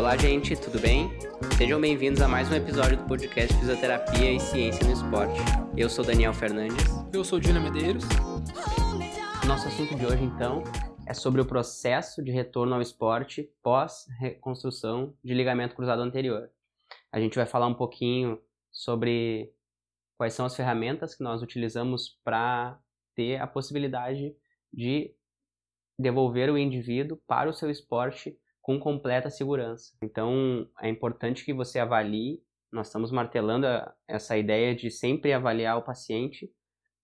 Olá, 0.00 0.16
gente, 0.16 0.56
tudo 0.56 0.80
bem? 0.80 1.10
Sejam 1.58 1.78
bem-vindos 1.78 2.22
a 2.22 2.26
mais 2.26 2.50
um 2.50 2.54
episódio 2.54 2.96
do 2.96 3.04
podcast 3.04 3.54
Fisioterapia 3.58 4.32
e 4.32 4.40
Ciência 4.40 4.82
no 4.86 4.94
Esporte. 4.94 5.38
Eu 5.76 5.90
sou 5.90 6.02
Daniel 6.02 6.32
Fernandes. 6.32 6.86
Eu 7.12 7.22
sou 7.22 7.38
Dina 7.38 7.60
Medeiros. 7.60 8.04
Nosso 9.46 9.68
assunto 9.68 9.94
de 9.94 10.06
hoje, 10.06 10.24
então, 10.24 10.64
é 11.06 11.12
sobre 11.12 11.42
o 11.42 11.44
processo 11.44 12.24
de 12.24 12.32
retorno 12.32 12.74
ao 12.74 12.80
esporte 12.80 13.52
pós-reconstrução 13.62 15.14
de 15.22 15.34
ligamento 15.34 15.76
cruzado 15.76 16.00
anterior. 16.00 16.50
A 17.12 17.20
gente 17.20 17.36
vai 17.36 17.44
falar 17.44 17.66
um 17.66 17.74
pouquinho 17.74 18.40
sobre 18.72 19.52
quais 20.16 20.32
são 20.32 20.46
as 20.46 20.56
ferramentas 20.56 21.14
que 21.14 21.22
nós 21.22 21.42
utilizamos 21.42 22.18
para 22.24 22.80
ter 23.14 23.38
a 23.38 23.46
possibilidade 23.46 24.34
de 24.72 25.14
devolver 25.98 26.50
o 26.50 26.56
indivíduo 26.56 27.20
para 27.26 27.50
o 27.50 27.52
seu 27.52 27.68
esporte 27.68 28.34
com 28.60 28.78
completa 28.78 29.30
segurança. 29.30 29.96
Então, 30.02 30.68
é 30.80 30.88
importante 30.88 31.44
que 31.44 31.52
você 31.52 31.78
avalie. 31.78 32.42
Nós 32.72 32.86
estamos 32.86 33.10
martelando 33.10 33.66
a, 33.66 33.94
essa 34.06 34.36
ideia 34.36 34.74
de 34.74 34.90
sempre 34.90 35.32
avaliar 35.32 35.78
o 35.78 35.82
paciente, 35.82 36.50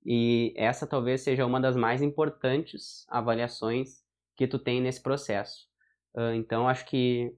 e 0.04 0.54
essa 0.56 0.86
talvez 0.86 1.22
seja 1.22 1.44
uma 1.44 1.60
das 1.60 1.74
mais 1.74 2.00
importantes 2.00 3.04
avaliações 3.08 4.04
que 4.36 4.46
tu 4.46 4.58
tem 4.58 4.80
nesse 4.80 5.02
processo. 5.02 5.66
Uh, 6.14 6.34
então, 6.34 6.68
acho 6.68 6.86
que 6.86 7.34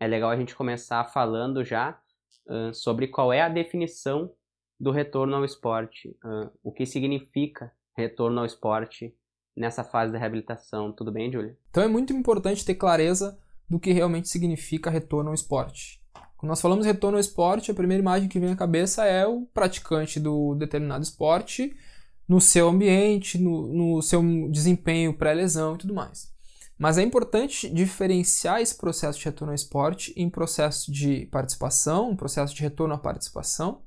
é 0.00 0.06
legal 0.06 0.30
a 0.30 0.36
gente 0.36 0.56
começar 0.56 1.04
falando 1.04 1.62
já 1.62 2.00
uh, 2.46 2.72
sobre 2.72 3.08
qual 3.08 3.32
é 3.32 3.42
a 3.42 3.48
definição 3.48 4.32
do 4.80 4.90
retorno 4.90 5.36
ao 5.36 5.44
esporte, 5.44 6.16
uh, 6.24 6.50
o 6.62 6.72
que 6.72 6.86
significa 6.86 7.72
retorno 7.94 8.38
ao 8.40 8.46
esporte 8.46 9.14
nessa 9.56 9.84
fase 9.84 10.12
da 10.12 10.18
reabilitação. 10.18 10.92
Tudo 10.92 11.12
bem, 11.12 11.30
Júlia? 11.30 11.58
Então 11.68 11.82
é 11.82 11.88
muito 11.88 12.12
importante 12.12 12.64
ter 12.64 12.76
clareza 12.76 13.38
do 13.68 13.78
que 13.78 13.92
realmente 13.92 14.28
significa 14.28 14.90
retorno 14.90 15.30
ao 15.30 15.34
esporte. 15.34 16.00
Quando 16.36 16.50
nós 16.50 16.60
falamos 16.60 16.86
retorno 16.86 17.16
ao 17.16 17.20
esporte, 17.20 17.70
a 17.70 17.74
primeira 17.74 18.00
imagem 18.00 18.28
que 18.28 18.38
vem 18.38 18.52
à 18.52 18.56
cabeça 18.56 19.04
é 19.04 19.26
o 19.26 19.46
praticante 19.46 20.20
do 20.20 20.54
determinado 20.54 21.02
esporte 21.02 21.76
no 22.28 22.40
seu 22.40 22.68
ambiente, 22.68 23.38
no, 23.38 23.66
no 23.66 24.02
seu 24.02 24.22
desempenho 24.50 25.14
pré-lesão 25.14 25.74
e 25.74 25.78
tudo 25.78 25.94
mais. 25.94 26.32
Mas 26.78 26.96
é 26.96 27.02
importante 27.02 27.68
diferenciar 27.68 28.60
esse 28.60 28.76
processo 28.76 29.18
de 29.18 29.24
retorno 29.24 29.50
ao 29.50 29.56
esporte 29.56 30.12
em 30.16 30.30
processo 30.30 30.92
de 30.92 31.26
participação, 31.26 32.10
um 32.10 32.16
processo 32.16 32.54
de 32.54 32.62
retorno 32.62 32.94
à 32.94 32.98
participação, 32.98 33.82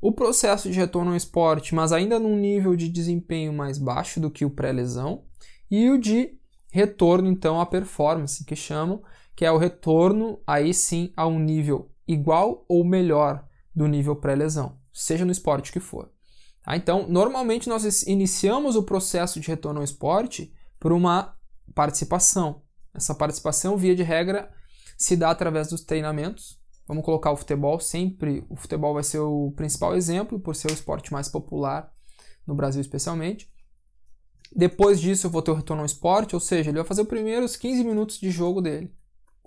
o 0.00 0.12
processo 0.12 0.70
de 0.70 0.78
retorno 0.78 1.10
ao 1.10 1.16
esporte, 1.16 1.74
mas 1.74 1.90
ainda 1.90 2.20
num 2.20 2.36
nível 2.36 2.76
de 2.76 2.88
desempenho 2.88 3.52
mais 3.52 3.76
baixo 3.76 4.20
do 4.20 4.30
que 4.30 4.44
o 4.44 4.50
pré-lesão, 4.50 5.24
e 5.68 5.90
o 5.90 5.98
de 5.98 6.37
retorno 6.70 7.28
então 7.28 7.60
à 7.60 7.66
performance, 7.66 8.44
que 8.44 8.56
chamam, 8.56 9.02
que 9.34 9.44
é 9.44 9.52
o 9.52 9.58
retorno 9.58 10.40
aí 10.46 10.74
sim 10.74 11.12
a 11.16 11.26
um 11.26 11.38
nível 11.38 11.90
igual 12.06 12.64
ou 12.68 12.84
melhor 12.84 13.46
do 13.74 13.86
nível 13.86 14.16
pré-lesão, 14.16 14.78
seja 14.92 15.24
no 15.24 15.32
esporte 15.32 15.70
que 15.70 15.80
for. 15.80 16.10
Tá? 16.62 16.76
Então, 16.76 17.06
normalmente 17.08 17.68
nós 17.68 18.02
iniciamos 18.02 18.76
o 18.76 18.82
processo 18.82 19.38
de 19.38 19.48
retorno 19.48 19.80
ao 19.80 19.84
esporte 19.84 20.52
por 20.80 20.92
uma 20.92 21.34
participação. 21.74 22.62
Essa 22.92 23.14
participação, 23.14 23.76
via 23.76 23.94
de 23.94 24.02
regra, 24.02 24.50
se 24.96 25.16
dá 25.16 25.30
através 25.30 25.68
dos 25.68 25.82
treinamentos. 25.82 26.58
Vamos 26.86 27.04
colocar 27.04 27.30
o 27.30 27.36
futebol 27.36 27.78
sempre. 27.78 28.44
O 28.48 28.56
futebol 28.56 28.94
vai 28.94 29.04
ser 29.04 29.20
o 29.20 29.52
principal 29.52 29.94
exemplo, 29.94 30.40
por 30.40 30.56
ser 30.56 30.70
o 30.70 30.74
esporte 30.74 31.12
mais 31.12 31.28
popular 31.28 31.92
no 32.46 32.54
Brasil, 32.54 32.80
especialmente. 32.80 33.48
Depois 34.54 35.00
disso, 35.00 35.26
eu 35.26 35.30
vou 35.30 35.42
ter 35.42 35.50
o 35.50 35.54
retorno 35.54 35.82
ao 35.82 35.86
esporte, 35.86 36.34
ou 36.34 36.40
seja, 36.40 36.70
ele 36.70 36.78
vai 36.78 36.86
fazer 36.86 37.02
os 37.02 37.08
primeiros 37.08 37.56
15 37.56 37.84
minutos 37.84 38.18
de 38.18 38.30
jogo 38.30 38.60
dele. 38.60 38.92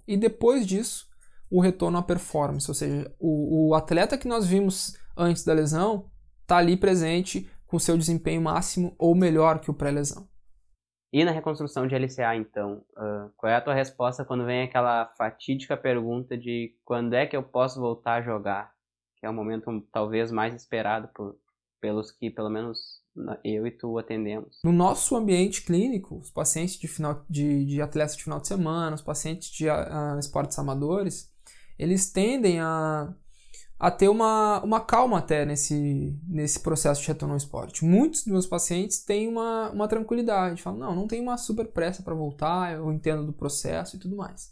E 0.08 0.16
depois 0.18 0.66
disso, 0.66 1.08
o 1.50 1.60
retorno 1.60 1.98
à 1.98 2.04
performance, 2.04 2.70
ou 2.70 2.76
seja, 2.76 3.14
o, 3.20 3.70
o 3.70 3.76
atleta 3.76 4.18
que 4.18 4.28
nós 4.28 4.48
vimos 4.48 4.96
antes 5.18 5.44
da 5.44 5.54
lesão 5.54 6.10
está 6.42 6.58
ali 6.58 6.78
presente 6.78 7.50
com 7.66 7.80
seu 7.80 7.98
desempenho 7.98 8.42
máximo 8.42 8.96
ou 8.98 9.16
melhor 9.16 9.60
que 9.60 9.72
o 9.72 9.74
pré-lesão. 9.74 10.28
E 11.14 11.26
na 11.26 11.32
reconstrução 11.32 11.88
de 11.88 11.96
LCA, 11.96 12.36
então, 12.36 12.86
uh, 12.98 13.30
qual 13.36 13.52
é 13.52 13.56
a 13.56 13.62
tua 13.62 13.74
resposta 13.74 14.24
quando 14.24 14.46
vem 14.46 14.64
aquela 14.64 15.08
fatídica 15.18 15.76
pergunta 15.76 16.38
de 16.38 16.74
quando 16.86 17.14
é 17.14 17.26
que 17.26 17.36
eu 17.36 17.44
posso 17.44 17.82
voltar 17.82 18.16
a 18.16 18.22
jogar? 18.22 18.74
Que 19.18 19.26
é 19.26 19.30
o 19.30 19.34
momento 19.34 19.86
talvez 19.92 20.32
mais 20.32 20.56
esperado 20.56 21.10
por, 21.14 21.36
pelos 21.82 22.12
que, 22.12 22.30
pelo 22.30 22.50
menos, 22.50 23.02
eu 23.44 23.68
e 23.68 23.72
tu 23.72 23.98
atendemos. 23.98 24.60
No 24.64 24.72
nosso 24.72 25.16
ambiente 25.16 25.64
clínico, 25.64 26.20
os 26.20 26.30
pacientes 26.30 26.78
de, 26.78 26.88
final, 26.88 27.26
de, 27.30 27.66
de 27.66 27.82
atletas 27.82 28.16
de 28.16 28.24
final 28.24 28.40
de 28.40 28.48
semana, 28.48 28.96
os 28.96 29.02
pacientes 29.02 29.50
de 29.50 29.68
uh, 29.68 30.18
esportes 30.20 30.58
amadores, 30.58 31.30
eles 31.78 32.12
tendem 32.12 32.60
a 32.60 33.14
a 33.82 33.90
ter 33.90 34.10
uma, 34.10 34.62
uma 34.64 34.80
calma 34.80 35.18
até 35.18 35.44
nesse, 35.44 36.16
nesse 36.28 36.60
processo 36.60 37.02
de 37.02 37.08
retorno 37.08 37.34
ao 37.34 37.38
esporte. 37.38 37.84
Muitos 37.84 38.22
dos 38.22 38.32
meus 38.32 38.46
pacientes 38.46 39.04
têm 39.04 39.28
uma, 39.28 39.72
uma 39.72 39.88
tranquilidade, 39.88 40.62
falam, 40.62 40.78
não, 40.78 40.96
não 40.96 41.08
tem 41.08 41.20
uma 41.20 41.36
super 41.36 41.66
pressa 41.66 42.04
para 42.04 42.14
voltar, 42.14 42.76
eu 42.76 42.94
entendo 42.94 43.26
do 43.26 43.34
processo 43.34 43.96
e 43.96 44.00
tudo 44.00 44.16
mais. 44.16 44.52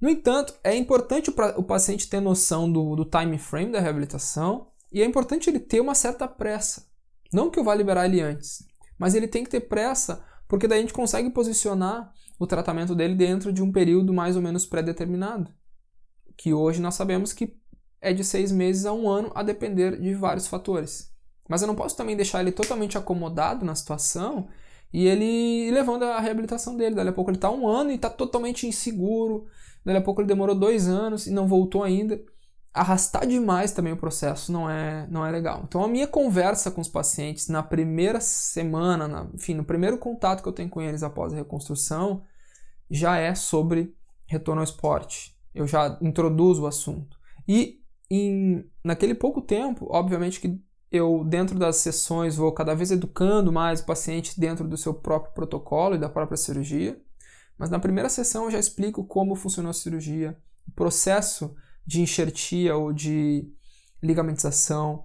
No 0.00 0.08
entanto, 0.08 0.52
é 0.64 0.74
importante 0.74 1.30
o, 1.30 1.34
o 1.58 1.62
paciente 1.62 2.10
ter 2.10 2.18
noção 2.18 2.70
do, 2.70 2.96
do 2.96 3.04
time 3.04 3.38
frame 3.38 3.70
da 3.70 3.78
reabilitação 3.78 4.66
e 4.92 5.02
é 5.02 5.04
importante 5.04 5.48
ele 5.48 5.60
ter 5.60 5.80
uma 5.80 5.94
certa 5.94 6.26
pressa. 6.26 6.88
Não 7.32 7.50
que 7.50 7.58
eu 7.58 7.64
vá 7.64 7.74
liberar 7.74 8.06
ele 8.06 8.20
antes, 8.20 8.64
mas 8.98 9.14
ele 9.14 9.28
tem 9.28 9.44
que 9.44 9.50
ter 9.50 9.60
pressa 9.60 10.24
porque 10.50 10.66
daí 10.66 10.78
a 10.78 10.80
gente 10.80 10.92
consegue 10.92 11.30
posicionar 11.30 12.12
o 12.36 12.46
tratamento 12.46 12.92
dele 12.92 13.14
dentro 13.14 13.52
de 13.52 13.62
um 13.62 13.70
período 13.70 14.12
mais 14.12 14.34
ou 14.34 14.42
menos 14.42 14.66
pré-determinado. 14.66 15.48
Que 16.36 16.52
hoje 16.52 16.80
nós 16.80 16.96
sabemos 16.96 17.32
que 17.32 17.56
é 18.00 18.12
de 18.12 18.24
seis 18.24 18.50
meses 18.50 18.84
a 18.84 18.92
um 18.92 19.08
ano, 19.08 19.30
a 19.34 19.44
depender 19.44 20.00
de 20.00 20.12
vários 20.14 20.48
fatores. 20.48 21.14
Mas 21.48 21.62
eu 21.62 21.68
não 21.68 21.76
posso 21.76 21.96
também 21.96 22.16
deixar 22.16 22.40
ele 22.40 22.50
totalmente 22.50 22.98
acomodado 22.98 23.64
na 23.64 23.76
situação 23.76 24.48
e 24.92 25.06
ele 25.06 25.70
levando 25.70 26.02
a 26.02 26.18
reabilitação 26.18 26.76
dele. 26.76 26.96
Dali 26.96 27.10
a 27.10 27.12
pouco 27.12 27.30
ele 27.30 27.38
está 27.38 27.50
um 27.50 27.68
ano 27.68 27.92
e 27.92 27.94
está 27.94 28.10
totalmente 28.10 28.66
inseguro. 28.66 29.46
Dali 29.84 29.98
a 29.98 30.02
pouco 30.02 30.20
ele 30.20 30.28
demorou 30.28 30.54
dois 30.54 30.88
anos 30.88 31.26
e 31.26 31.30
não 31.30 31.46
voltou 31.46 31.84
ainda. 31.84 32.20
Arrastar 32.72 33.26
demais 33.26 33.72
também 33.72 33.92
o 33.92 33.96
processo 33.96 34.52
não 34.52 34.70
é, 34.70 35.06
não 35.10 35.26
é 35.26 35.30
legal. 35.30 35.62
Então 35.64 35.82
a 35.82 35.88
minha 35.88 36.06
conversa 36.06 36.70
com 36.70 36.80
os 36.80 36.88
pacientes 36.88 37.48
na 37.48 37.62
primeira 37.62 38.20
semana, 38.20 39.08
na, 39.08 39.26
enfim, 39.34 39.54
no 39.54 39.64
primeiro 39.64 39.98
contato 39.98 40.42
que 40.42 40.48
eu 40.48 40.52
tenho 40.52 40.68
com 40.68 40.80
eles 40.80 41.02
após 41.02 41.32
a 41.32 41.36
reconstrução, 41.36 42.22
já 42.88 43.16
é 43.16 43.34
sobre 43.34 43.94
retorno 44.24 44.60
ao 44.60 44.64
esporte. 44.64 45.36
Eu 45.52 45.66
já 45.66 45.98
introduzo 46.00 46.62
o 46.62 46.66
assunto. 46.66 47.18
E 47.46 47.80
em, 48.08 48.64
naquele 48.84 49.14
pouco 49.14 49.40
tempo, 49.40 49.88
obviamente 49.90 50.40
que 50.40 50.60
eu, 50.90 51.24
dentro 51.24 51.58
das 51.58 51.76
sessões, 51.76 52.36
vou 52.36 52.52
cada 52.52 52.74
vez 52.74 52.90
educando 52.90 53.52
mais 53.52 53.80
o 53.80 53.86
paciente 53.86 54.38
dentro 54.38 54.66
do 54.66 54.76
seu 54.76 54.92
próprio 54.92 55.32
protocolo 55.32 55.94
e 55.94 55.98
da 55.98 56.08
própria 56.08 56.36
cirurgia. 56.36 57.00
Mas 57.56 57.70
na 57.70 57.78
primeira 57.78 58.08
sessão 58.08 58.44
eu 58.44 58.50
já 58.50 58.58
explico 58.58 59.04
como 59.04 59.36
funcionou 59.36 59.70
a 59.70 59.74
cirurgia, 59.74 60.36
o 60.66 60.72
processo 60.72 61.54
de 61.90 62.00
enxertia 62.00 62.76
ou 62.76 62.92
de 62.92 63.52
ligamentização, 64.00 65.04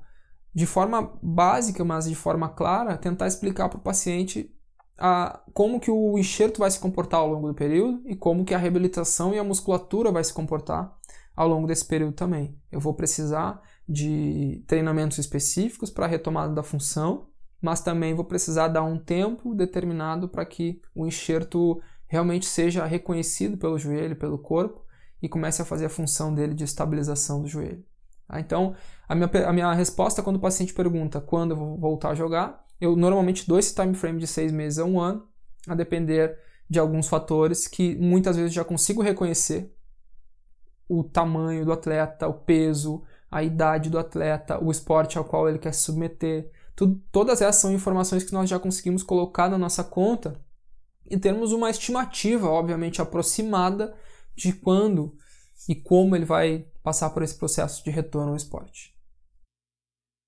de 0.53 0.68
forma 0.68 1.18
básica, 1.19 1.84
mas 1.84 2.06
de 2.06 2.13
forma 2.13 2.47
clara, 2.47 2.96
tentar 2.96 3.25
explicar 3.25 3.69
para 3.69 3.79
o 3.79 3.81
paciente 3.81 4.56
a, 4.95 5.41
como 5.51 5.79
que 5.79 5.90
o 5.90 6.16
enxerto 6.16 6.59
vai 6.59 6.69
se 6.69 6.79
comportar 6.79 7.22
ao 7.22 7.28
longo 7.28 7.47
do 7.47 7.56
período 7.56 8.03
e 8.06 8.16
como 8.16 8.45
que 8.45 8.53
a 8.53 8.57
reabilitação 8.59 9.34
e 9.34 9.40
a 9.40 9.44
musculatura 9.44 10.12
vai 10.12 10.24
se 10.24 10.31
comportar 10.31 10.95
ao 11.35 11.47
longo 11.47 11.66
desse 11.66 11.85
período 11.85 12.13
também. 12.13 12.56
Eu 12.72 12.79
vou 12.79 12.94
precisar 12.94 13.59
de 13.90 14.63
treinamentos 14.68 15.18
específicos 15.18 15.90
para 15.90 16.06
a 16.06 16.09
retomada 16.09 16.53
da 16.53 16.62
função, 16.62 17.29
mas 17.59 17.81
também 17.81 18.13
vou 18.13 18.25
precisar 18.25 18.68
dar 18.68 18.84
um 18.84 19.00
tempo 19.00 19.56
determinado 19.56 20.29
para 20.29 20.45
que 20.45 20.79
o 20.94 21.07
enxerto 21.07 21.81
realmente 22.06 22.45
seja 22.45 22.86
reconhecido 22.86 23.57
pelo 23.57 23.80
joelho, 23.80 24.15
pelo 24.15 24.38
corpo 24.38 24.85
e 25.21 25.29
comece 25.29 25.62
a 25.62 25.65
fazer 25.65 25.85
a 25.85 25.89
função 25.89 26.33
dele 26.33 26.53
de 26.53 26.63
estabilização 26.63 27.41
do 27.41 27.47
joelho. 27.47 27.83
Tá? 28.27 28.39
Então, 28.39 28.75
a 29.07 29.15
minha, 29.15 29.29
a 29.47 29.53
minha 29.53 29.73
resposta 29.73 30.21
quando 30.21 30.38
o 30.38 30.41
paciente 30.41 30.73
pergunta 30.73 31.21
quando 31.21 31.51
eu 31.51 31.57
vou 31.57 31.77
voltar 31.77 32.09
a 32.09 32.15
jogar, 32.15 32.65
eu 32.79 32.95
normalmente 32.95 33.47
dou 33.47 33.57
esse 33.57 33.73
time 33.73 33.94
frame 33.94 34.19
de 34.19 34.27
seis 34.27 34.51
meses 34.51 34.79
a 34.79 34.85
um 34.85 35.00
ano, 35.00 35.27
a 35.67 35.75
depender 35.75 36.38
de 36.69 36.79
alguns 36.79 37.07
fatores 37.07 37.67
que 37.67 37.95
muitas 37.95 38.35
vezes 38.35 38.53
já 38.53 38.63
consigo 38.63 39.01
reconhecer 39.01 39.73
o 40.88 41.03
tamanho 41.03 41.65
do 41.65 41.71
atleta, 41.71 42.27
o 42.27 42.33
peso, 42.33 43.03
a 43.29 43.44
idade 43.44 43.89
do 43.89 43.97
atleta, 43.97 44.63
o 44.63 44.71
esporte 44.71 45.17
ao 45.17 45.25
qual 45.25 45.50
ele 45.50 45.59
quer 45.59 45.73
se 45.73 45.81
submeter. 45.81 46.51
Tudo, 46.75 47.01
todas 47.12 47.41
essas 47.41 47.62
são 47.62 47.71
informações 47.71 48.23
que 48.23 48.33
nós 48.33 48.50
já 48.50 48.59
conseguimos 48.59 49.01
colocar 49.01 49.50
na 49.50 49.57
nossa 49.57 49.83
conta 49.83 50.39
e 51.09 51.17
termos 51.17 51.51
uma 51.51 51.69
estimativa, 51.69 52.50
obviamente, 52.50 53.01
aproximada 53.01 53.94
de 54.36 54.54
quando 54.54 55.18
e 55.70 55.76
como 55.76 56.16
ele 56.16 56.26
vai 56.26 56.70
passar 56.84 57.10
por 57.10 57.24
esse 57.24 57.38
processo 57.38 57.84
de 57.84 57.90
retorno 57.90 58.32
ao 58.32 58.36
esporte. 58.36 58.96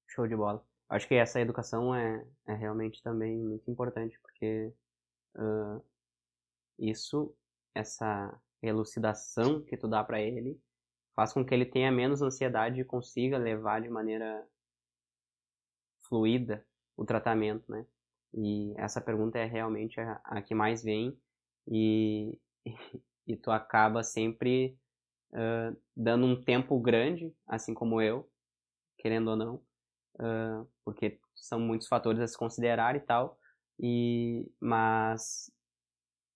Show 0.08 0.28
de 0.28 0.36
bola. 0.36 0.66
Acho 0.90 1.08
que 1.08 1.16
essa 1.16 1.40
educação 1.40 1.94
é, 1.94 2.26
é 2.48 2.54
realmente 2.54 3.04
também 3.04 3.38
muito 3.38 3.70
importante, 3.70 4.18
porque 4.22 4.74
uh, 5.36 5.84
isso, 6.80 7.36
essa 7.76 8.34
elucidação 8.62 9.62
que 9.62 9.78
tu 9.78 9.88
dá 9.88 10.04
para 10.04 10.22
ele 10.22 10.60
faz 11.16 11.34
com 11.34 11.44
que 11.44 11.54
ele 11.54 11.66
tenha 11.66 11.92
menos 11.92 12.22
ansiedade 12.22 12.80
e 12.80 12.86
consiga 12.86 13.38
levar 13.38 13.82
de 13.82 13.90
maneira 13.90 14.48
fluida 16.08 16.66
o 16.96 17.06
tratamento, 17.06 17.70
né? 17.72 17.86
E 18.34 18.74
essa 18.78 19.02
pergunta 19.02 19.38
é 19.38 19.46
realmente 19.46 20.00
a, 20.00 20.22
a 20.24 20.42
que 20.42 20.56
mais 20.56 20.84
vem 20.84 21.20
e, 21.68 22.40
e 23.28 23.36
tu 23.36 23.52
acaba 23.52 24.04
sempre 24.04 24.78
uh, 25.34 25.78
dando 25.96 26.26
um 26.26 26.42
tempo 26.42 26.80
grande, 26.80 27.34
assim 27.46 27.74
como 27.74 28.02
eu, 28.02 28.30
querendo 28.98 29.30
ou 29.30 29.36
não, 29.36 29.56
uh, 30.16 30.68
porque 30.84 31.20
são 31.36 31.60
muitos 31.60 31.88
fatores 31.88 32.22
a 32.22 32.28
se 32.28 32.38
considerar 32.38 32.96
e 32.96 33.00
tal, 33.00 33.38
e 33.80 34.50
mas 34.60 35.52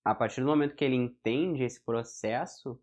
a 0.03 0.13
partir 0.13 0.41
do 0.41 0.47
momento 0.47 0.75
que 0.75 0.83
ele 0.83 0.95
entende 0.95 1.63
esse 1.63 1.83
processo, 1.83 2.79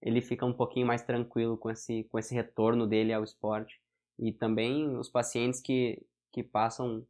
ele 0.00 0.20
fica 0.20 0.46
um 0.46 0.52
pouquinho 0.52 0.86
mais 0.86 1.02
tranquilo 1.02 1.56
com 1.56 1.70
esse, 1.70 2.04
com 2.04 2.18
esse 2.18 2.34
retorno 2.34 2.86
dele 2.86 3.12
ao 3.12 3.24
esporte. 3.24 3.80
E 4.18 4.32
também 4.32 4.96
os 4.96 5.08
pacientes 5.08 5.60
que, 5.60 6.04
que 6.32 6.42
passam 6.42 7.06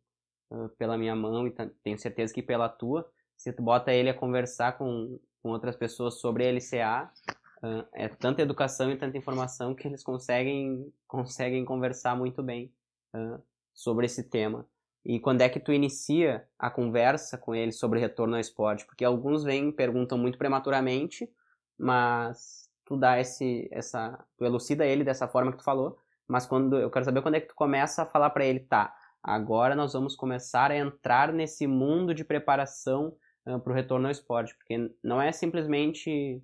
pela 0.78 0.96
minha 0.96 1.14
mão, 1.14 1.46
e 1.46 1.54
tenho 1.82 1.98
certeza 1.98 2.32
que 2.32 2.42
pela 2.42 2.68
tua, 2.68 3.10
se 3.36 3.52
tu 3.52 3.62
bota 3.62 3.92
ele 3.92 4.08
a 4.08 4.14
conversar 4.14 4.78
com, 4.78 5.20
com 5.42 5.50
outras 5.50 5.76
pessoas 5.76 6.20
sobre 6.20 6.46
a 6.46 6.52
LCA, 6.52 7.10
é 7.94 8.08
tanta 8.08 8.42
educação 8.42 8.90
e 8.90 8.96
tanta 8.96 9.18
informação 9.18 9.74
que 9.74 9.86
eles 9.86 10.02
conseguem, 10.02 10.92
conseguem 11.06 11.64
conversar 11.64 12.16
muito 12.16 12.42
bem 12.42 12.72
sobre 13.74 14.06
esse 14.06 14.24
tema. 14.24 14.66
E 15.04 15.18
quando 15.18 15.40
é 15.40 15.48
que 15.48 15.60
tu 15.60 15.72
inicia 15.72 16.46
a 16.58 16.70
conversa 16.70 17.38
com 17.38 17.54
eles 17.54 17.78
sobre 17.78 18.00
retorno 18.00 18.34
ao 18.34 18.40
esporte? 18.40 18.84
Porque 18.84 19.04
alguns 19.04 19.42
vêm 19.42 19.72
perguntam 19.72 20.18
muito 20.18 20.36
prematuramente, 20.36 21.30
mas 21.78 22.68
tu 22.84 22.96
dá 22.96 23.18
esse, 23.18 23.68
essa, 23.72 24.22
tu 24.36 24.44
elucida 24.44 24.84
ele 24.84 25.04
dessa 25.04 25.28
forma 25.28 25.52
que 25.52 25.58
tu 25.58 25.64
falou, 25.64 25.98
mas 26.26 26.46
quando 26.46 26.78
eu 26.78 26.90
quero 26.90 27.04
saber 27.04 27.22
quando 27.22 27.36
é 27.36 27.40
que 27.40 27.48
tu 27.48 27.54
começa 27.54 28.02
a 28.02 28.06
falar 28.06 28.30
para 28.30 28.44
ele, 28.44 28.60
tá? 28.60 28.94
Agora 29.22 29.74
nós 29.74 29.92
vamos 29.92 30.14
começar 30.14 30.70
a 30.70 30.76
entrar 30.76 31.32
nesse 31.32 31.66
mundo 31.66 32.14
de 32.14 32.24
preparação 32.24 33.16
uh, 33.48 33.58
para 33.60 33.72
o 33.72 33.74
retorno 33.74 34.06
ao 34.06 34.12
esporte, 34.12 34.54
porque 34.54 34.92
não 35.02 35.20
é 35.20 35.32
simplesmente 35.32 36.42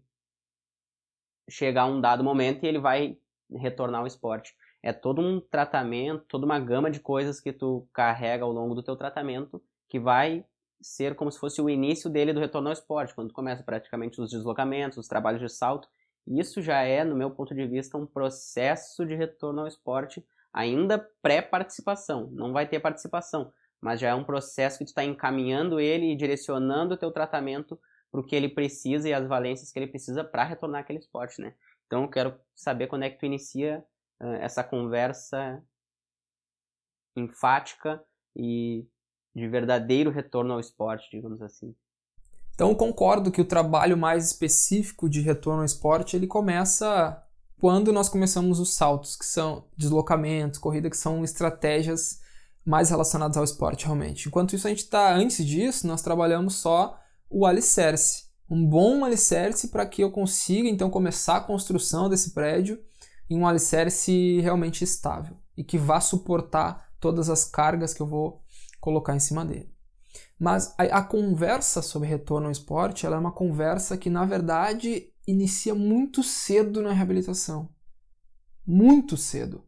chegar 1.48 1.86
um 1.86 2.00
dado 2.00 2.24
momento 2.24 2.64
e 2.64 2.66
ele 2.66 2.78
vai 2.78 3.18
retornar 3.50 4.00
ao 4.00 4.06
esporte. 4.06 4.54
É 4.82 4.92
todo 4.92 5.20
um 5.20 5.40
tratamento, 5.40 6.24
toda 6.28 6.44
uma 6.44 6.58
gama 6.58 6.90
de 6.90 7.00
coisas 7.00 7.40
que 7.40 7.52
tu 7.52 7.86
carrega 7.92 8.44
ao 8.44 8.52
longo 8.52 8.74
do 8.74 8.82
teu 8.82 8.96
tratamento 8.96 9.62
que 9.88 9.98
vai 9.98 10.44
ser 10.80 11.14
como 11.14 11.30
se 11.30 11.38
fosse 11.38 11.60
o 11.60 11.70
início 11.70 12.10
dele 12.10 12.32
do 12.32 12.40
retorno 12.40 12.68
ao 12.68 12.72
esporte, 12.72 13.14
quando 13.14 13.32
começa 13.32 13.62
praticamente 13.62 14.20
os 14.20 14.30
deslocamentos, 14.30 14.98
os 14.98 15.08
trabalhos 15.08 15.40
de 15.40 15.48
salto. 15.48 15.88
Isso 16.26 16.60
já 16.60 16.82
é, 16.82 17.04
no 17.04 17.16
meu 17.16 17.30
ponto 17.30 17.54
de 17.54 17.66
vista, 17.66 17.96
um 17.96 18.06
processo 18.06 19.06
de 19.06 19.14
retorno 19.14 19.62
ao 19.62 19.66
esporte 19.66 20.24
ainda 20.52 20.98
pré-participação. 21.22 22.28
Não 22.32 22.52
vai 22.52 22.66
ter 22.66 22.80
participação, 22.80 23.52
mas 23.84 24.00
já 24.00 24.08
é 24.08 24.14
um 24.14 24.24
processo 24.24 24.78
que 24.78 24.84
tu 24.86 24.88
está 24.88 25.04
encaminhando 25.04 25.78
ele 25.78 26.10
e 26.10 26.16
direcionando 26.16 26.94
o 26.94 26.96
teu 26.96 27.12
tratamento 27.12 27.78
para 28.10 28.18
o 28.18 28.24
que 28.24 28.34
ele 28.34 28.48
precisa 28.48 29.06
e 29.06 29.12
as 29.12 29.28
valências 29.28 29.70
que 29.70 29.78
ele 29.78 29.86
precisa 29.86 30.24
para 30.24 30.42
retornar 30.42 30.80
aquele 30.80 31.00
esporte, 31.00 31.42
né? 31.42 31.54
Então 31.86 32.04
eu 32.04 32.08
quero 32.08 32.34
saber 32.54 32.86
quando 32.86 33.02
é 33.02 33.10
que 33.10 33.18
tu 33.18 33.26
inicia 33.26 33.84
uh, 34.22 34.36
essa 34.40 34.64
conversa 34.64 35.62
enfática 37.14 38.02
e 38.34 38.86
de 39.36 39.46
verdadeiro 39.48 40.10
retorno 40.10 40.54
ao 40.54 40.60
esporte, 40.60 41.10
digamos 41.10 41.42
assim. 41.42 41.76
Então 42.54 42.74
concordo 42.74 43.30
que 43.30 43.42
o 43.42 43.44
trabalho 43.44 43.98
mais 43.98 44.24
específico 44.24 45.10
de 45.10 45.20
retorno 45.20 45.60
ao 45.60 45.66
esporte 45.66 46.16
ele 46.16 46.26
começa 46.26 47.22
quando 47.60 47.92
nós 47.92 48.08
começamos 48.08 48.58
os 48.58 48.72
saltos, 48.72 49.14
que 49.14 49.26
são 49.26 49.66
deslocamentos, 49.76 50.58
corrida, 50.58 50.88
que 50.88 50.96
são 50.96 51.22
estratégias 51.22 52.23
mais 52.64 52.90
relacionadas 52.90 53.36
ao 53.36 53.44
esporte 53.44 53.84
realmente. 53.84 54.28
Enquanto 54.28 54.54
isso 54.54 54.66
a 54.66 54.70
gente 54.70 54.84
está 54.84 55.14
antes 55.14 55.44
disso, 55.44 55.86
nós 55.86 56.02
trabalhamos 56.02 56.54
só 56.54 56.98
o 57.28 57.44
alicerce, 57.44 58.24
um 58.48 58.66
bom 58.66 59.04
alicerce 59.04 59.68
para 59.68 59.86
que 59.86 60.02
eu 60.02 60.10
consiga 60.10 60.68
então 60.68 60.88
começar 60.88 61.36
a 61.36 61.40
construção 61.40 62.08
desse 62.08 62.30
prédio 62.32 62.80
em 63.28 63.38
um 63.38 63.46
alicerce 63.46 64.40
realmente 64.40 64.84
estável 64.84 65.36
e 65.56 65.64
que 65.64 65.78
vá 65.78 66.00
suportar 66.00 66.88
todas 67.00 67.28
as 67.28 67.44
cargas 67.44 67.92
que 67.92 68.00
eu 68.00 68.06
vou 68.06 68.42
colocar 68.80 69.14
em 69.14 69.20
cima 69.20 69.44
dele. 69.44 69.72
Mas 70.38 70.74
a, 70.78 70.98
a 70.98 71.02
conversa 71.02 71.80
sobre 71.82 72.08
retorno 72.08 72.46
ao 72.46 72.52
esporte 72.52 73.06
é 73.06 73.10
uma 73.10 73.32
conversa 73.32 73.96
que, 73.96 74.10
na 74.10 74.24
verdade, 74.24 75.10
inicia 75.26 75.74
muito 75.74 76.22
cedo 76.22 76.82
na 76.82 76.92
reabilitação. 76.92 77.68
Muito 78.66 79.16
cedo. 79.16 79.63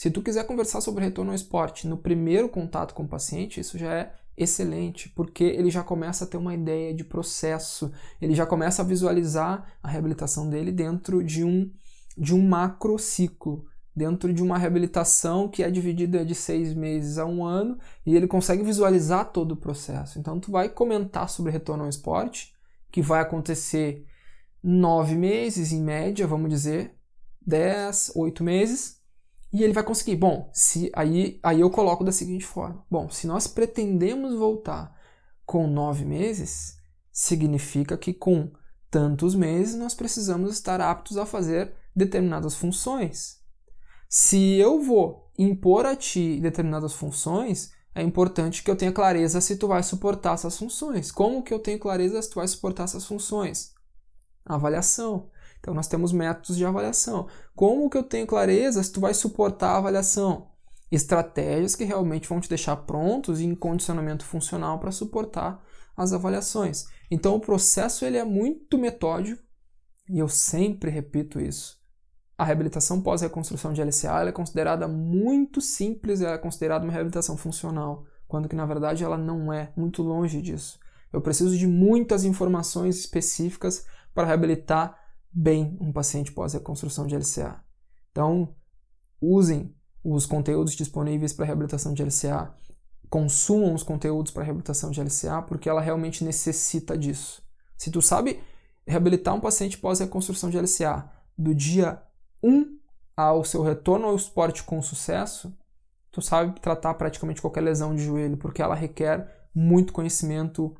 Se 0.00 0.10
tu 0.10 0.22
quiser 0.22 0.46
conversar 0.46 0.80
sobre 0.80 1.04
retorno 1.04 1.30
ao 1.30 1.34
esporte 1.34 1.86
no 1.86 1.94
primeiro 1.94 2.48
contato 2.48 2.94
com 2.94 3.02
o 3.02 3.06
paciente, 3.06 3.60
isso 3.60 3.76
já 3.76 3.92
é 3.92 4.14
excelente, 4.34 5.10
porque 5.10 5.44
ele 5.44 5.70
já 5.70 5.84
começa 5.84 6.24
a 6.24 6.26
ter 6.26 6.38
uma 6.38 6.54
ideia 6.54 6.94
de 6.94 7.04
processo, 7.04 7.92
ele 8.18 8.34
já 8.34 8.46
começa 8.46 8.80
a 8.80 8.84
visualizar 8.86 9.70
a 9.82 9.88
reabilitação 9.88 10.48
dele 10.48 10.72
dentro 10.72 11.22
de 11.22 11.44
um, 11.44 11.70
de 12.16 12.34
um 12.34 12.40
macro 12.48 12.98
ciclo 12.98 13.66
dentro 13.94 14.32
de 14.32 14.42
uma 14.42 14.56
reabilitação 14.56 15.46
que 15.46 15.62
é 15.62 15.70
dividida 15.70 16.24
de 16.24 16.34
seis 16.34 16.72
meses 16.72 17.18
a 17.18 17.26
um 17.26 17.44
ano 17.44 17.76
e 18.06 18.16
ele 18.16 18.26
consegue 18.26 18.62
visualizar 18.62 19.30
todo 19.30 19.52
o 19.52 19.56
processo. 19.56 20.18
Então, 20.18 20.40
tu 20.40 20.50
vai 20.50 20.70
comentar 20.70 21.28
sobre 21.28 21.52
retorno 21.52 21.82
ao 21.82 21.90
esporte, 21.90 22.54
que 22.90 23.02
vai 23.02 23.20
acontecer 23.20 24.06
nove 24.62 25.14
meses 25.14 25.72
em 25.72 25.82
média, 25.82 26.26
vamos 26.26 26.48
dizer, 26.48 26.96
dez, 27.46 28.10
oito 28.14 28.42
meses, 28.42 28.99
e 29.52 29.62
ele 29.62 29.72
vai 29.72 29.82
conseguir. 29.82 30.16
Bom, 30.16 30.50
se 30.52 30.90
aí, 30.94 31.40
aí 31.42 31.60
eu 31.60 31.70
coloco 31.70 32.04
da 32.04 32.12
seguinte 32.12 32.44
forma: 32.44 32.84
bom, 32.90 33.08
se 33.10 33.26
nós 33.26 33.46
pretendemos 33.46 34.34
voltar 34.34 34.94
com 35.44 35.66
nove 35.66 36.04
meses, 36.04 36.76
significa 37.12 37.96
que 37.98 38.14
com 38.14 38.50
tantos 38.90 39.34
meses 39.34 39.74
nós 39.74 39.94
precisamos 39.94 40.52
estar 40.52 40.80
aptos 40.80 41.16
a 41.16 41.26
fazer 41.26 41.74
determinadas 41.94 42.54
funções. 42.54 43.40
Se 44.08 44.54
eu 44.54 44.82
vou 44.82 45.30
impor 45.38 45.86
a 45.86 45.94
ti 45.94 46.40
determinadas 46.40 46.92
funções, 46.92 47.72
é 47.94 48.02
importante 48.02 48.62
que 48.62 48.70
eu 48.70 48.76
tenha 48.76 48.92
clareza 48.92 49.40
se 49.40 49.56
tu 49.56 49.68
vai 49.68 49.82
suportar 49.82 50.34
essas 50.34 50.56
funções. 50.56 51.10
Como 51.10 51.42
que 51.42 51.52
eu 51.52 51.58
tenho 51.58 51.78
clareza 51.78 52.20
se 52.20 52.30
tu 52.30 52.36
vai 52.36 52.46
suportar 52.46 52.84
essas 52.84 53.04
funções? 53.04 53.72
Avaliação. 54.44 55.30
Então 55.60 55.72
nós 55.72 55.86
temos 55.86 56.12
métodos 56.12 56.56
de 56.56 56.64
avaliação. 56.64 57.28
Como 57.54 57.88
que 57.88 57.96
eu 57.96 58.02
tenho 58.02 58.26
clareza 58.26 58.82
se 58.82 58.92
tu 58.92 59.00
vai 59.00 59.14
suportar 59.14 59.74
a 59.74 59.78
avaliação? 59.78 60.48
Estratégias 60.90 61.76
que 61.76 61.84
realmente 61.84 62.28
vão 62.28 62.40
te 62.40 62.48
deixar 62.48 62.76
prontos 62.76 63.40
e 63.40 63.44
em 63.44 63.54
condicionamento 63.54 64.24
funcional 64.24 64.80
para 64.80 64.90
suportar 64.90 65.62
as 65.96 66.12
avaliações. 66.12 66.86
Então 67.10 67.36
o 67.36 67.40
processo 67.40 68.04
ele 68.04 68.16
é 68.16 68.24
muito 68.24 68.76
metódico 68.78 69.42
e 70.08 70.18
eu 70.18 70.28
sempre 70.28 70.90
repito 70.90 71.38
isso 71.38 71.80
a 72.40 72.44
reabilitação 72.44 73.02
pós-reconstrução 73.02 73.70
de 73.74 73.82
LCA 73.82 74.26
é 74.26 74.32
considerada 74.32 74.88
muito 74.88 75.60
simples, 75.60 76.22
ela 76.22 76.36
é 76.36 76.38
considerada 76.38 76.82
uma 76.82 76.92
reabilitação 76.92 77.36
funcional, 77.36 78.06
quando 78.26 78.48
que 78.48 78.56
na 78.56 78.64
verdade 78.64 79.04
ela 79.04 79.18
não 79.18 79.52
é, 79.52 79.70
muito 79.76 80.02
longe 80.02 80.40
disso. 80.40 80.78
Eu 81.12 81.20
preciso 81.20 81.54
de 81.54 81.66
muitas 81.66 82.24
informações 82.24 82.98
específicas 82.98 83.84
para 84.14 84.26
reabilitar 84.26 84.98
bem 85.32 85.76
um 85.80 85.92
paciente 85.92 86.32
pós-reconstrução 86.32 87.06
de 87.06 87.16
LCA. 87.16 87.62
Então, 88.10 88.54
usem 89.20 89.74
os 90.02 90.26
conteúdos 90.26 90.74
disponíveis 90.74 91.32
para 91.32 91.44
reabilitação 91.44 91.92
de 91.92 92.02
LCA, 92.02 92.54
consumam 93.08 93.74
os 93.74 93.82
conteúdos 93.82 94.32
para 94.32 94.44
reabilitação 94.44 94.90
de 94.90 95.00
LCA, 95.00 95.42
porque 95.42 95.68
ela 95.68 95.80
realmente 95.80 96.24
necessita 96.24 96.96
disso. 96.96 97.42
Se 97.76 97.90
tu 97.90 98.00
sabe 98.00 98.40
reabilitar 98.86 99.34
um 99.34 99.40
paciente 99.40 99.78
pós-reconstrução 99.78 100.50
de 100.50 100.58
LCA 100.58 101.10
do 101.36 101.54
dia 101.54 102.02
um 102.42 102.78
ao 103.16 103.44
seu 103.44 103.62
retorno 103.62 104.06
ao 104.06 104.16
esporte 104.16 104.62
com 104.62 104.80
sucesso, 104.80 105.54
tu 106.10 106.22
sabe 106.22 106.58
tratar 106.60 106.94
praticamente 106.94 107.40
qualquer 107.40 107.60
lesão 107.60 107.94
de 107.94 108.02
joelho, 108.02 108.36
porque 108.36 108.62
ela 108.62 108.74
requer 108.74 109.48
muito 109.54 109.92
conhecimento 109.92 110.74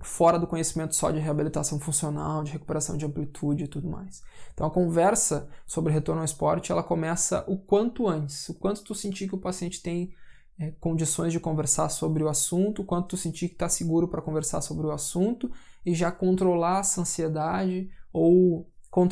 fora 0.00 0.38
do 0.38 0.46
conhecimento 0.46 0.94
só 0.94 1.10
de 1.10 1.18
reabilitação 1.18 1.80
funcional, 1.80 2.44
de 2.44 2.52
recuperação 2.52 2.96
de 2.96 3.06
amplitude 3.06 3.64
e 3.64 3.68
tudo 3.68 3.88
mais. 3.88 4.22
Então 4.52 4.66
a 4.66 4.70
conversa 4.70 5.48
sobre 5.66 5.92
retorno 5.92 6.20
ao 6.20 6.24
esporte, 6.24 6.70
ela 6.70 6.82
começa 6.82 7.44
o 7.46 7.56
quanto 7.56 8.06
antes, 8.06 8.48
o 8.48 8.54
quanto 8.54 8.82
tu 8.82 8.94
sentir 8.94 9.28
que 9.28 9.34
o 9.34 9.40
paciente 9.40 9.82
tem 9.82 10.14
é, 10.58 10.70
condições 10.80 11.32
de 11.32 11.40
conversar 11.40 11.88
sobre 11.88 12.22
o 12.22 12.28
assunto, 12.28 12.82
o 12.82 12.84
quanto 12.84 13.08
tu 13.08 13.16
sentir 13.16 13.48
que 13.48 13.54
está 13.54 13.68
seguro 13.68 14.08
para 14.08 14.22
conversar 14.22 14.60
sobre 14.60 14.86
o 14.86 14.90
assunto 14.90 15.50
e 15.84 15.94
já 15.94 16.10
controlar 16.10 16.80
essa 16.80 17.00
ansiedade 17.00 17.90
ou 18.12 18.70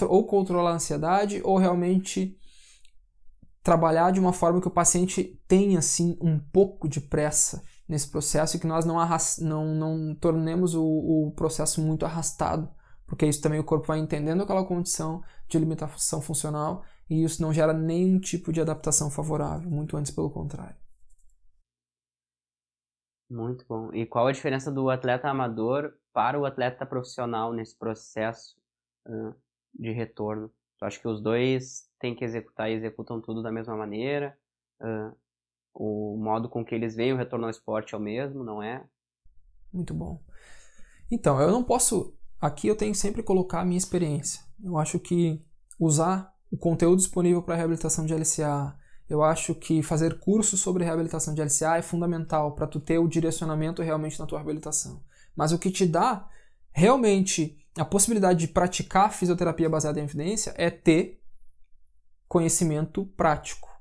ou 0.09 0.25
controlar 0.25 0.71
a 0.71 0.75
ansiedade 0.77 1.43
ou 1.45 1.59
realmente 1.59 2.39
trabalhar 3.63 4.13
de 4.13 4.21
uma 4.21 4.33
forma 4.33 4.59
que 4.59 4.69
o 4.69 4.71
paciente 4.71 5.39
tenha 5.47 5.79
assim 5.79 6.17
um 6.23 6.39
pouco 6.39 6.89
de 6.89 7.03
pressa 7.03 7.63
nesse 7.89 8.11
processo 8.11 8.57
e 8.57 8.61
que 8.61 8.67
nós 8.67 8.85
não, 8.85 8.97
não, 9.41 9.75
não 9.75 10.15
tornemos 10.15 10.75
o, 10.75 10.85
o 10.85 11.33
processo 11.33 11.81
muito 11.83 12.07
arrastado 12.07 12.69
porque 13.07 13.27
isso 13.27 13.41
também 13.41 13.61
o 13.61 13.65
corpo 13.65 13.87
vai 13.87 13.99
entendendo 13.99 14.43
aquela 14.43 14.67
condição 14.67 15.23
de 15.49 15.59
limitação 15.59 16.21
funcional 16.21 16.85
e 17.09 17.23
isso 17.23 17.43
não 17.43 17.53
gera 17.53 17.73
nenhum 17.73 18.19
tipo 18.19 18.53
de 18.53 18.61
adaptação 18.61 19.11
favorável, 19.11 19.71
muito 19.71 19.97
antes 19.97 20.11
pelo 20.11 20.31
contrário. 20.31 20.77
Muito 23.29 23.65
bom. 23.67 23.93
E 23.93 24.07
qual 24.07 24.27
a 24.27 24.33
diferença 24.33 24.71
do 24.71 24.89
atleta 24.89 25.29
amador 25.29 25.95
para 26.13 26.39
o 26.39 26.47
atleta 26.47 26.87
profissional 26.87 27.53
nesse 27.53 27.77
processo 27.77 28.57
uh, 29.07 29.35
de 29.75 29.91
retorno? 29.93 30.51
Tu 30.79 30.85
acha 30.85 31.01
que 31.01 31.09
os 31.09 31.23
dois 31.23 31.91
têm 31.99 32.15
que 32.15 32.25
executar 32.25 32.71
e 32.71 32.75
executam 32.75 33.21
tudo 33.21 33.43
da 33.43 33.51
mesma 33.51 33.77
maneira? 33.77 34.37
Uh, 34.81 35.17
o 35.75 36.17
modo 36.17 36.49
com 36.49 36.65
que 36.65 36.75
eles 36.75 36.95
veem 36.95 37.13
o 37.13 37.17
retorno 37.17 37.47
ao 37.47 37.51
esporte 37.51 37.95
é 37.95 37.99
o 37.99 38.01
mesmo, 38.01 38.45
não 38.45 38.63
é? 38.63 38.85
Muito 39.73 39.93
bom. 39.93 40.23
Então, 41.11 41.41
eu 41.41 41.51
não 41.51 41.65
posso. 41.65 42.17
Aqui 42.41 42.69
eu 42.69 42.77
tenho 42.77 42.93
que 42.93 42.99
sempre 42.99 43.23
colocar 43.23 43.61
a 43.61 43.65
minha 43.65 43.79
experiência. 43.79 44.43
Eu 44.63 44.79
acho 44.79 44.99
que 44.99 45.45
usar 45.79 46.33
o 46.51 46.57
conteúdo 46.57 46.99
disponível 46.99 47.43
para 47.43 47.57
reabilitação 47.57 48.07
de 48.07 48.15
LCA, 48.15 48.79
eu 49.09 49.23
acho 49.23 49.55
que 49.55 49.83
fazer 49.83 50.19
cursos 50.19 50.61
sobre 50.61 50.85
reabilitação 50.85 51.35
de 51.35 51.43
LCA 51.43 51.77
é 51.77 51.83
fundamental 51.83 52.55
para 52.55 52.67
tu 52.67 52.81
ter 52.81 52.99
o 52.99 53.09
direcionamento 53.09 53.83
realmente 53.83 54.19
na 54.19 54.27
tua 54.27 54.39
reabilitação. 54.39 55.03
Mas 55.37 55.53
o 55.53 55.59
que 55.59 55.71
te 55.71 55.85
dá 55.85 56.29
realmente 56.71 57.59
a 57.77 57.85
possibilidade 57.85 58.39
de 58.39 58.49
praticar 58.49 59.13
fisioterapia 59.13 59.69
baseada 59.69 60.01
em 60.01 60.05
evidência 60.05 60.55
é 60.57 60.71
ter 60.71 61.21
conhecimento 62.29 63.05
prático. 63.17 63.74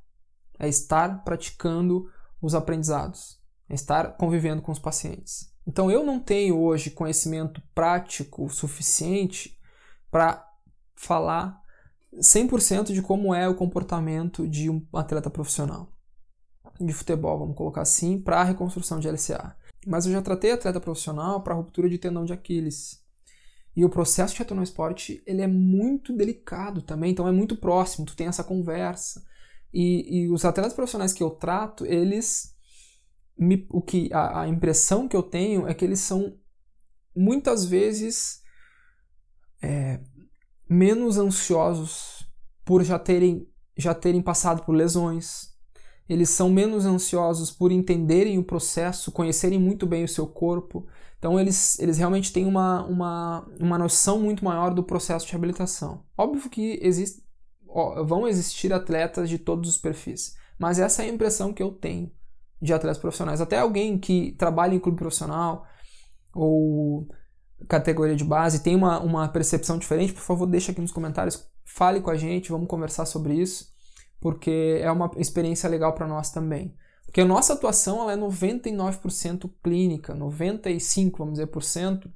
É 0.60 0.68
estar 0.68 1.24
praticando 1.24 2.10
os 2.42 2.54
aprendizados, 2.56 3.40
é 3.70 3.74
estar 3.74 4.18
convivendo 4.18 4.62
com 4.62 4.72
os 4.72 4.80
pacientes. 4.80 5.52
Então 5.66 5.90
eu 5.90 6.06
não 6.06 6.20
tenho 6.20 6.60
hoje 6.60 6.92
conhecimento 6.92 7.62
prático 7.74 8.50
suficiente 8.50 9.58
para 10.12 10.46
falar 10.96 11.62
100% 12.16 12.94
de 12.94 13.02
como 13.02 13.34
é 13.34 13.48
o 13.48 13.56
comportamento 13.56 14.48
de 14.48 14.70
um 14.70 14.86
atleta 14.94 15.30
profissional 15.30 15.94
de 16.80 16.94
futebol, 16.94 17.40
vamos 17.40 17.56
colocar 17.56 17.82
assim, 17.82 18.20
para 18.20 18.42
a 18.42 18.44
reconstrução 18.44 19.00
de 19.00 19.08
LCA. 19.08 19.56
Mas 19.86 20.06
eu 20.06 20.12
já 20.12 20.22
tratei 20.22 20.52
atleta 20.52 20.80
profissional 20.80 21.42
para 21.42 21.54
ruptura 21.54 21.90
de 21.90 21.98
tendão 21.98 22.26
de 22.26 22.34
Aquiles. 22.34 23.02
E 23.76 23.84
o 23.84 23.90
processo 23.90 24.34
de 24.34 24.40
retorno 24.40 24.62
ao 24.62 24.64
esporte, 24.64 25.22
ele 25.26 25.42
é 25.42 25.48
muito 25.48 26.16
delicado 26.16 26.82
também, 26.82 27.12
então 27.12 27.28
é 27.28 27.32
muito 27.32 27.56
próximo, 27.56 28.06
tu 28.06 28.16
tem 28.16 28.28
essa 28.28 28.44
conversa. 28.44 29.26
E, 29.74 30.20
e 30.20 30.30
os 30.30 30.46
atletas 30.46 30.74
profissionais 30.74 31.14
que 31.14 31.24
eu 31.24 31.32
trato, 31.32 31.86
eles 31.86 32.56
me, 33.38 33.66
o 33.70 33.82
que 33.82 34.10
a, 34.14 34.42
a 34.42 34.48
impressão 34.48 35.08
que 35.08 35.16
eu 35.16 35.24
tenho 35.24 35.68
é 35.68 35.74
que 35.74 35.84
eles 35.84 36.00
são 36.00 36.38
muitas 37.16 37.66
vezes 37.66 38.42
é, 39.62 40.00
menos 40.70 41.18
ansiosos 41.18 42.28
por 42.66 42.84
já 42.84 43.00
terem, 43.00 43.48
já 43.78 43.94
terem 43.94 44.22
passado 44.22 44.64
por 44.64 44.74
lesões. 44.74 45.54
Eles 46.08 46.30
são 46.30 46.50
menos 46.50 46.86
ansiosos 46.86 47.50
por 47.50 47.72
entenderem 47.72 48.38
o 48.38 48.44
processo, 48.44 49.12
conhecerem 49.12 49.60
muito 49.60 49.88
bem 49.88 50.04
o 50.04 50.08
seu 50.08 50.28
corpo. 50.28 50.86
Então, 51.18 51.40
eles, 51.40 51.80
eles 51.80 51.98
realmente 51.98 52.34
têm 52.34 52.46
uma, 52.46 52.86
uma, 52.86 53.48
uma 53.58 53.78
noção 53.78 54.20
muito 54.20 54.44
maior 54.44 54.74
do 54.74 54.84
processo 54.84 55.26
de 55.26 55.32
reabilitação. 55.32 56.04
Óbvio 56.18 56.50
que 56.50 56.78
existe, 56.82 57.23
vão 58.06 58.28
existir 58.28 58.72
atletas 58.74 59.30
de 59.30 59.38
todos 59.38 59.70
os 59.70 59.78
perfis, 59.78 60.36
mas 60.58 60.80
essa 60.80 61.04
é 61.04 61.06
a 61.06 61.14
impressão 61.14 61.54
que 61.54 61.64
eu 61.64 61.72
tenho 61.72 62.12
de 62.62 62.74
atletas 62.74 62.98
profissionais. 62.98 63.42
Até 63.42 63.58
alguém 63.58 63.98
que 63.98 64.32
trabalha 64.34 64.74
em 64.74 64.80
clube 64.80 64.98
profissional 64.98 65.66
ou 66.34 67.08
categoria 67.68 68.16
de 68.16 68.24
base 68.24 68.64
tem 68.64 68.76
uma, 68.76 69.00
uma 69.00 69.28
percepção 69.28 69.78
diferente, 69.78 70.14
por 70.14 70.22
favor, 70.22 70.46
deixa 70.46 70.72
aqui 70.72 70.82
nos 70.82 70.92
comentários, 70.92 71.50
fale 71.66 72.02
com 72.02 72.10
a 72.10 72.16
gente, 72.16 72.52
vamos 72.52 72.68
conversar 72.68 73.06
sobre 73.06 73.36
isso, 73.36 73.74
porque 74.20 74.80
é 74.82 74.92
uma 74.92 75.12
experiência 75.18 75.70
legal 75.70 75.94
para 75.94 76.08
nós 76.08 76.32
também. 76.32 76.76
Porque 77.06 77.22
a 77.22 77.26
nossa 77.26 77.54
atuação 77.54 78.02
ela 78.02 78.14
é 78.14 78.18
99% 78.18 79.50
clínica, 79.62 80.16
95%, 80.16 81.18
vamos 81.18 81.34
dizer, 81.34 81.48
por 81.48 81.62
cento, 81.62 82.12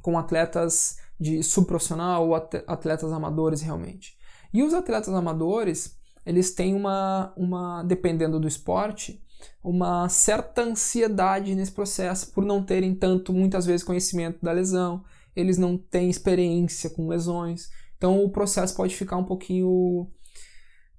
com 0.00 0.18
atletas 0.18 0.96
de 1.18 1.42
subprofissional 1.42 2.28
ou 2.28 2.34
atletas 2.34 3.12
amadores 3.12 3.60
realmente. 3.60 4.16
E 4.52 4.62
os 4.62 4.74
atletas 4.74 5.14
amadores, 5.14 5.96
eles 6.26 6.52
têm 6.52 6.74
uma, 6.74 7.32
uma 7.36 7.82
dependendo 7.82 8.38
do 8.38 8.46
esporte, 8.46 9.22
uma 9.62 10.08
certa 10.08 10.62
ansiedade 10.62 11.54
nesse 11.54 11.72
processo 11.72 12.30
por 12.32 12.44
não 12.44 12.62
terem 12.62 12.94
tanto, 12.94 13.32
muitas 13.32 13.66
vezes, 13.66 13.84
conhecimento 13.84 14.38
da 14.42 14.52
lesão, 14.52 15.04
eles 15.34 15.58
não 15.58 15.76
têm 15.78 16.10
experiência 16.10 16.90
com 16.90 17.08
lesões, 17.08 17.70
então 17.96 18.22
o 18.22 18.30
processo 18.30 18.76
pode 18.76 18.94
ficar 18.94 19.16
um 19.16 19.24
pouquinho 19.24 20.10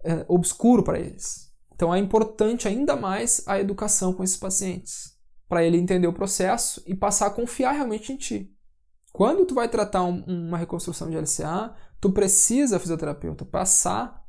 é, 0.03 0.25
obscuro 0.27 0.83
para 0.83 0.99
eles. 0.99 1.51
Então 1.75 1.93
é 1.93 1.99
importante 1.99 2.67
ainda 2.67 2.95
mais 2.95 3.43
a 3.47 3.59
educação 3.59 4.13
com 4.13 4.23
esses 4.23 4.37
pacientes, 4.37 5.13
para 5.47 5.63
ele 5.63 5.77
entender 5.77 6.07
o 6.07 6.13
processo 6.13 6.81
e 6.85 6.95
passar 6.95 7.27
a 7.27 7.31
confiar 7.31 7.73
realmente 7.73 8.11
em 8.11 8.17
ti. 8.17 8.51
Quando 9.11 9.45
tu 9.45 9.53
vai 9.53 9.69
tratar 9.69 10.03
um, 10.03 10.23
uma 10.23 10.57
reconstrução 10.57 11.09
de 11.09 11.17
LCA, 11.17 11.75
tu 12.03 12.11
precisa, 12.11 12.77
fisioterapeuta, 12.77 13.45
passar 13.45 14.21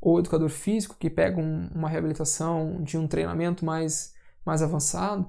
ou 0.00 0.20
educador 0.20 0.48
físico 0.48 0.94
que 0.96 1.10
pega 1.10 1.40
um, 1.40 1.68
uma 1.74 1.88
reabilitação 1.88 2.80
de 2.80 2.96
um 2.96 3.08
treinamento 3.08 3.64
mais, 3.64 4.14
mais 4.46 4.62
avançado, 4.62 5.28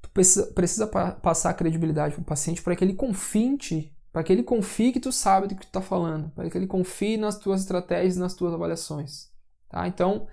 tu 0.00 0.08
precisa, 0.12 0.46
precisa 0.46 0.86
pa 0.86 1.12
passar 1.12 1.52
credibilidade 1.52 2.14
para 2.14 2.22
o 2.22 2.24
paciente 2.24 2.62
para 2.62 2.74
que 2.74 2.82
ele 2.82 2.94
confie 2.94 3.44
em 3.44 3.58
ti, 3.58 3.94
para 4.10 4.22
que 4.22 4.32
ele 4.32 4.42
confie 4.42 4.92
que 4.92 4.98
tu 4.98 5.12
sabe 5.12 5.46
do 5.46 5.54
que 5.54 5.60
tu 5.60 5.66
está 5.66 5.82
falando, 5.82 6.30
para 6.30 6.48
que 6.48 6.56
ele 6.56 6.66
confie 6.66 7.18
nas 7.18 7.36
tuas 7.36 7.60
estratégias, 7.60 8.16
nas 8.16 8.32
tuas 8.32 8.54
avaliações. 8.54 9.28
Tá? 9.68 9.86
Então, 9.86 10.26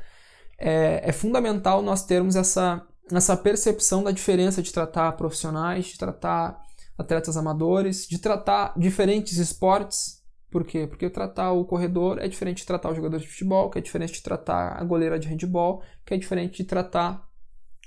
é, 0.58 1.01
é 1.10 1.12
fundamental 1.12 1.82
nós 1.82 2.06
termos 2.06 2.38
essa, 2.38 2.82
essa 3.12 3.36
percepção 3.36 4.06
da 4.06 4.12
diferença 4.12 4.62
de 4.62 4.72
tratar 4.72 5.12
profissionais, 5.17 5.88
de 5.88 5.98
tratar 5.98 6.63
atletas 6.98 7.36
amadores, 7.36 8.08
de 8.08 8.20
tratar 8.20 8.74
diferentes 8.79 9.38
esportes 9.38 10.17
por 10.50 10.66
quê? 10.66 10.88
Porque 10.88 11.10
tratar 11.10 11.51
o 11.51 11.66
corredor 11.66 12.20
é 12.20 12.27
diferente 12.27 12.60
de 12.60 12.66
tratar 12.66 12.92
o 12.92 12.96
jogador 12.96 13.20
de 13.20 13.27
futebol, 13.27 13.70
que 13.70 13.80
é 13.80 13.82
diferente 13.82 14.13
de 14.13 14.24
tratar 14.24 14.82
a 14.82 14.84
goleira 14.84 15.20
de 15.20 15.27
handball, 15.27 15.84
que 16.06 16.13
é 16.13 16.18
diferente 16.18 16.58
de 16.58 16.63
tratar 16.63 17.27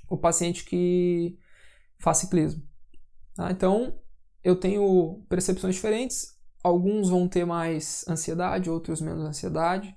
o 0.09 0.17
paciente 0.17 0.65
que 0.65 1.39
faz 1.99 2.19
ciclismo. 2.19 2.63
Tá? 3.35 3.51
Então, 3.51 3.99
eu 4.45 4.57
tenho 4.57 5.25
percepções 5.29 5.75
diferentes. 5.75 6.39
Alguns 6.63 7.09
vão 7.09 7.27
ter 7.27 7.47
mais 7.47 8.05
ansiedade, 8.07 8.69
outros 8.69 9.01
menos 9.01 9.25
ansiedade, 9.25 9.97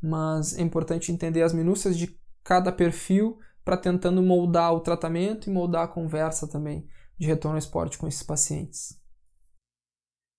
mas 0.00 0.56
é 0.56 0.62
importante 0.62 1.10
entender 1.10 1.42
as 1.42 1.52
minúcias 1.52 1.98
de 1.98 2.16
cada 2.44 2.70
perfil 2.70 3.38
para 3.64 3.76
tentando 3.76 4.22
moldar 4.22 4.72
o 4.72 4.80
tratamento 4.80 5.48
e 5.48 5.52
moldar 5.52 5.84
a 5.84 5.88
conversa 5.88 6.46
também 6.46 6.86
de 7.18 7.26
retorno 7.26 7.56
ao 7.56 7.58
esporte 7.58 7.98
com 7.98 8.06
esses 8.06 8.22
pacientes 8.22 9.02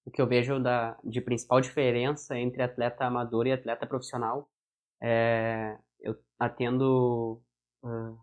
o 0.05 0.11
que 0.11 0.21
eu 0.21 0.27
vejo 0.27 0.59
da, 0.59 0.97
de 1.03 1.19
principal 1.19 1.59
diferença 1.59 2.37
entre 2.37 2.61
atleta 2.61 3.05
amador 3.05 3.47
e 3.47 3.51
atleta 3.51 3.87
profissional 3.87 4.47
é 5.01 5.77
eu 5.99 6.15
atendo 6.39 7.41
uh, 7.83 8.17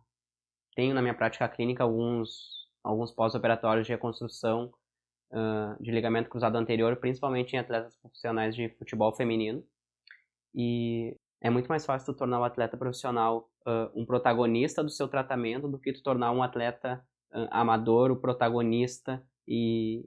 tenho 0.74 0.94
na 0.94 1.02
minha 1.02 1.14
prática 1.14 1.48
clínica 1.48 1.82
alguns 1.82 2.62
alguns 2.82 3.12
pós-operatórios 3.12 3.86
de 3.86 3.92
reconstrução 3.92 4.72
uh, 5.32 5.82
de 5.82 5.90
ligamento 5.90 6.28
cruzado 6.28 6.56
anterior, 6.56 6.96
principalmente 6.96 7.54
em 7.54 7.58
atletas 7.58 7.96
profissionais 7.96 8.56
de 8.56 8.68
futebol 8.70 9.12
feminino. 9.12 9.64
E 10.54 11.16
é 11.40 11.48
muito 11.48 11.68
mais 11.68 11.86
fácil 11.86 12.12
tu 12.12 12.18
tornar 12.18 12.40
o 12.40 12.44
atleta 12.44 12.76
profissional 12.76 13.48
uh, 13.66 14.00
um 14.00 14.04
protagonista 14.04 14.82
do 14.82 14.90
seu 14.90 15.08
tratamento 15.08 15.68
do 15.68 15.78
que 15.78 15.92
tu 15.92 16.02
tornar 16.02 16.32
um 16.32 16.42
atleta 16.42 17.04
amador 17.50 18.10
o 18.10 18.20
protagonista 18.20 19.24
e 19.48 20.04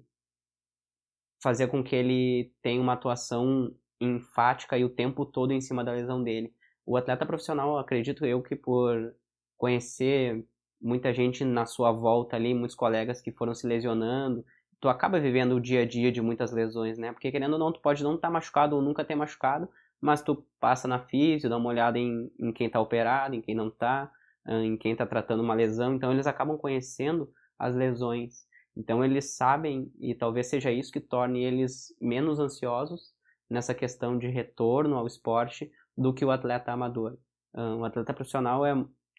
fazer 1.45 1.67
com 1.67 1.83
que 1.83 1.95
ele 1.95 2.51
tenha 2.59 2.81
uma 2.81 2.93
atuação 2.93 3.71
enfática 4.01 4.75
e 4.79 4.83
o 4.83 4.89
tempo 4.89 5.23
todo 5.23 5.53
em 5.53 5.61
cima 5.61 5.83
da 5.83 5.91
lesão 5.91 6.23
dele. 6.23 6.51
O 6.83 6.97
atleta 6.97 7.23
profissional, 7.23 7.77
acredito 7.77 8.25
eu 8.25 8.41
que 8.41 8.55
por 8.55 9.13
conhecer 9.55 10.43
muita 10.81 11.13
gente 11.13 11.45
na 11.45 11.67
sua 11.67 11.91
volta 11.91 12.35
ali, 12.35 12.51
muitos 12.51 12.75
colegas 12.75 13.21
que 13.21 13.31
foram 13.31 13.53
se 13.53 13.67
lesionando, 13.67 14.43
tu 14.81 14.89
acaba 14.89 15.19
vivendo 15.19 15.51
o 15.51 15.61
dia 15.61 15.83
a 15.83 15.85
dia 15.85 16.11
de 16.11 16.19
muitas 16.19 16.51
lesões, 16.51 16.97
né? 16.97 17.11
Porque 17.11 17.31
querendo 17.31 17.53
ou 17.53 17.59
não, 17.59 17.71
tu 17.71 17.79
pode 17.79 18.03
não 18.03 18.15
estar 18.15 18.29
tá 18.29 18.33
machucado 18.33 18.75
ou 18.75 18.81
nunca 18.81 19.05
ter 19.05 19.13
machucado, 19.13 19.69
mas 20.01 20.23
tu 20.23 20.43
passa 20.59 20.87
na 20.87 20.97
física, 20.97 21.47
dá 21.47 21.57
uma 21.57 21.69
olhada 21.69 21.99
em, 21.99 22.31
em 22.39 22.51
quem 22.51 22.65
está 22.65 22.79
operado, 22.79 23.35
em 23.35 23.41
quem 23.41 23.53
não 23.53 23.67
está, 23.67 24.11
em 24.47 24.75
quem 24.77 24.93
está 24.93 25.05
tratando 25.05 25.43
uma 25.43 25.53
lesão, 25.53 25.93
então 25.93 26.11
eles 26.11 26.25
acabam 26.25 26.57
conhecendo 26.57 27.31
as 27.59 27.75
lesões. 27.75 28.47
Então 28.75 29.03
eles 29.03 29.36
sabem, 29.36 29.91
e 30.00 30.13
talvez 30.13 30.48
seja 30.48 30.72
isso 30.72 30.91
que 30.91 31.00
torne 31.00 31.44
eles 31.44 31.96
menos 32.01 32.39
ansiosos 32.39 33.13
nessa 33.50 33.74
questão 33.74 34.17
de 34.17 34.27
retorno 34.27 34.96
ao 34.98 35.08
esporte 35.08 35.72
do 35.98 36.13
que 36.13 36.25
o 36.25 36.32
atleta 36.32 36.72
amador. 36.72 37.17
Um 37.53 37.86
atleta 37.86 38.13
profissional 38.13 38.65
é 38.65 38.74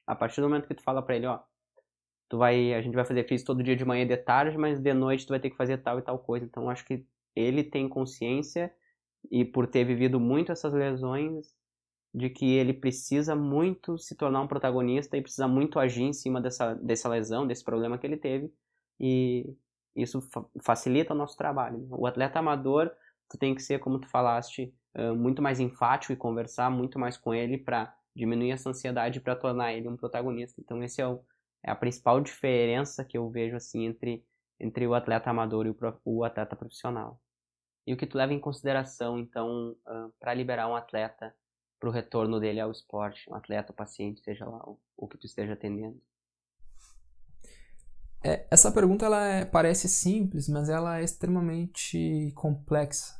a 0.06 0.14
partir 0.14 0.40
do 0.40 0.48
momento 0.48 0.68
que 0.68 0.74
tu 0.74 0.82
fala 0.82 1.02
para 1.02 1.16
ele, 1.16 1.26
ó, 1.26 1.40
tu 2.28 2.36
vai, 2.36 2.74
a 2.74 2.82
gente 2.82 2.94
vai 2.94 3.04
fazer 3.04 3.26
físico 3.26 3.46
todo 3.46 3.62
dia 3.62 3.74
de 3.74 3.84
manhã 3.84 4.02
e 4.02 4.08
de 4.08 4.16
tarde, 4.16 4.58
mas 4.58 4.78
de 4.78 4.92
noite 4.92 5.26
tu 5.26 5.30
vai 5.30 5.40
ter 5.40 5.50
que 5.50 5.56
fazer 5.56 5.78
tal 5.78 5.98
e 5.98 6.02
tal 6.02 6.18
coisa. 6.18 6.44
Então 6.44 6.68
acho 6.68 6.84
que 6.84 7.06
ele 7.34 7.64
tem 7.64 7.88
consciência 7.88 8.72
e 9.30 9.44
por 9.44 9.66
ter 9.66 9.84
vivido 9.84 10.20
muito 10.20 10.52
essas 10.52 10.72
lesões 10.72 11.54
de 12.14 12.30
que 12.30 12.54
ele 12.54 12.72
precisa 12.72 13.34
muito 13.34 13.98
se 13.98 14.14
tornar 14.14 14.42
um 14.42 14.46
protagonista 14.46 15.16
e 15.16 15.22
precisa 15.22 15.48
muito 15.48 15.78
agir 15.78 16.04
em 16.04 16.12
cima 16.12 16.40
dessa, 16.40 16.74
dessa 16.74 17.08
lesão, 17.08 17.46
desse 17.46 17.64
problema 17.64 17.98
que 17.98 18.06
ele 18.06 18.16
teve 18.16 18.52
e 18.98 19.56
isso 19.94 20.20
fa 20.20 20.44
facilita 20.62 21.14
o 21.14 21.16
nosso 21.16 21.36
trabalho. 21.36 21.86
O 21.90 22.06
atleta 22.06 22.38
amador, 22.38 22.90
tu 23.28 23.38
tem 23.38 23.54
que 23.54 23.62
ser, 23.62 23.78
como 23.78 23.98
tu 23.98 24.08
falaste, 24.08 24.74
muito 25.16 25.42
mais 25.42 25.60
enfático 25.60 26.12
e 26.12 26.16
conversar 26.16 26.70
muito 26.70 26.98
mais 26.98 27.16
com 27.16 27.34
ele 27.34 27.58
para 27.58 27.94
diminuir 28.14 28.52
essa 28.52 28.70
ansiedade 28.70 29.20
para 29.20 29.36
tornar 29.36 29.74
ele 29.74 29.88
um 29.88 29.96
protagonista. 29.96 30.60
Então 30.60 30.82
esse 30.82 31.00
é, 31.02 31.06
o, 31.06 31.22
é, 31.62 31.70
a 31.70 31.74
principal 31.74 32.20
diferença 32.20 33.04
que 33.04 33.18
eu 33.18 33.28
vejo 33.30 33.56
assim 33.56 33.84
entre 33.84 34.24
entre 34.58 34.86
o 34.86 34.94
atleta 34.94 35.28
amador 35.28 35.66
e 35.66 35.70
o, 35.70 35.76
o 36.02 36.24
atleta 36.24 36.56
profissional. 36.56 37.20
E 37.86 37.92
o 37.92 37.96
que 37.96 38.06
tu 38.06 38.16
leva 38.16 38.32
em 38.32 38.40
consideração 38.40 39.18
então 39.18 39.76
para 40.18 40.32
liberar 40.32 40.66
um 40.66 40.74
atleta 40.74 41.34
para 41.78 41.90
o 41.90 41.92
retorno 41.92 42.40
dele 42.40 42.58
ao 42.58 42.70
esporte, 42.70 43.28
um 43.30 43.34
atleta, 43.34 43.72
um 43.72 43.76
paciente, 43.76 44.22
seja 44.22 44.46
lá 44.46 44.62
o, 44.66 44.80
o 44.96 45.06
que 45.06 45.18
tu 45.18 45.26
esteja 45.26 45.52
atendendo? 45.52 46.00
É, 48.26 48.44
essa 48.50 48.72
pergunta 48.72 49.06
ela 49.06 49.24
é, 49.24 49.44
parece 49.44 49.88
simples, 49.88 50.48
mas 50.48 50.68
ela 50.68 50.98
é 50.98 51.04
extremamente 51.04 52.32
complexa. 52.34 53.14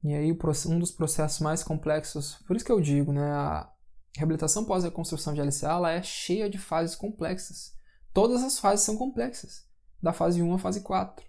E 0.00 0.14
aí 0.14 0.30
um 0.68 0.78
dos 0.78 0.92
processos 0.92 1.40
mais 1.40 1.64
complexos, 1.64 2.36
por 2.46 2.54
isso 2.54 2.64
que 2.64 2.70
eu 2.70 2.80
digo, 2.80 3.12
né, 3.12 3.32
a 3.32 3.68
reabilitação 4.16 4.64
pós-reconstrução 4.64 5.34
de 5.34 5.40
LCA 5.40 5.72
ela 5.72 5.90
é 5.90 6.00
cheia 6.04 6.48
de 6.48 6.56
fases 6.56 6.94
complexas. 6.94 7.74
Todas 8.14 8.44
as 8.44 8.60
fases 8.60 8.84
são 8.86 8.96
complexas, 8.96 9.66
da 10.00 10.12
fase 10.12 10.40
1 10.40 10.54
à 10.54 10.58
fase 10.58 10.82
4, 10.82 11.26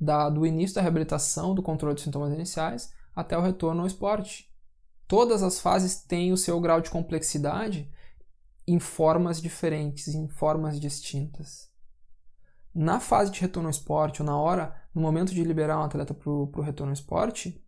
da, 0.00 0.30
do 0.30 0.46
início 0.46 0.76
da 0.76 0.80
reabilitação, 0.80 1.54
do 1.54 1.62
controle 1.62 1.96
dos 1.96 2.04
sintomas 2.04 2.32
iniciais, 2.32 2.94
até 3.14 3.36
o 3.36 3.42
retorno 3.42 3.82
ao 3.82 3.86
esporte. 3.86 4.50
Todas 5.06 5.42
as 5.42 5.60
fases 5.60 5.96
têm 5.96 6.32
o 6.32 6.38
seu 6.38 6.58
grau 6.62 6.80
de 6.80 6.88
complexidade 6.88 7.92
em 8.66 8.80
formas 8.80 9.38
diferentes, 9.38 10.08
em 10.08 10.26
formas 10.28 10.80
distintas. 10.80 11.71
Na 12.74 13.00
fase 13.00 13.30
de 13.30 13.40
retorno 13.40 13.68
ao 13.68 13.72
esporte, 13.72 14.22
ou 14.22 14.26
na 14.26 14.36
hora, 14.36 14.74
no 14.94 15.02
momento 15.02 15.34
de 15.34 15.44
liberar 15.44 15.78
um 15.78 15.82
atleta 15.82 16.14
para 16.14 16.30
o 16.30 16.60
retorno 16.60 16.90
ao 16.90 16.94
esporte, 16.94 17.62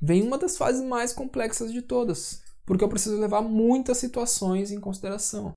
vem 0.00 0.22
uma 0.22 0.38
das 0.38 0.56
fases 0.56 0.82
mais 0.82 1.12
complexas 1.12 1.72
de 1.72 1.82
todas, 1.82 2.42
porque 2.64 2.84
eu 2.84 2.88
preciso 2.88 3.18
levar 3.18 3.42
muitas 3.42 3.98
situações 3.98 4.70
em 4.70 4.80
consideração. 4.80 5.54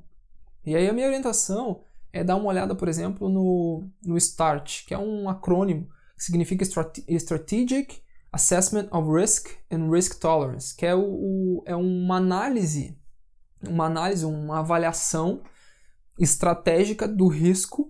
E 0.65 0.75
aí 0.75 0.89
a 0.89 0.93
minha 0.93 1.07
orientação 1.07 1.81
é 2.11 2.23
dar 2.23 2.35
uma 2.35 2.49
olhada, 2.49 2.73
por 2.73 2.87
exemplo, 2.87 3.29
no, 3.29 3.87
no 4.03 4.19
START, 4.19 4.85
que 4.85 4.93
é 4.93 4.97
um 4.97 5.29
acrônimo 5.29 5.87
que 6.17 6.23
significa 6.23 6.63
Strategic 6.63 8.01
Assessment 8.31 8.89
of 8.91 9.09
Risk 9.09 9.49
and 9.71 9.89
Risk 9.89 10.19
Tolerance, 10.19 10.75
que 10.75 10.85
é, 10.85 10.93
o, 10.93 11.01
o, 11.01 11.63
é 11.65 11.75
uma 11.75 12.17
análise, 12.17 12.97
uma 13.67 13.85
análise, 13.85 14.25
uma 14.25 14.59
avaliação 14.59 15.41
estratégica 16.19 17.07
do 17.07 17.27
risco 17.27 17.89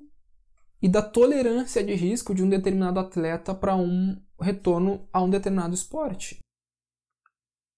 e 0.82 0.90
da 0.90 1.02
tolerância 1.02 1.84
de 1.84 1.94
risco 1.94 2.34
de 2.34 2.44
um 2.44 2.50
determinado 2.50 3.00
atleta 3.00 3.54
para 3.54 3.76
um 3.76 4.22
retorno 4.40 5.08
a 5.12 5.22
um 5.22 5.30
determinado 5.30 5.74
esporte. 5.74 6.40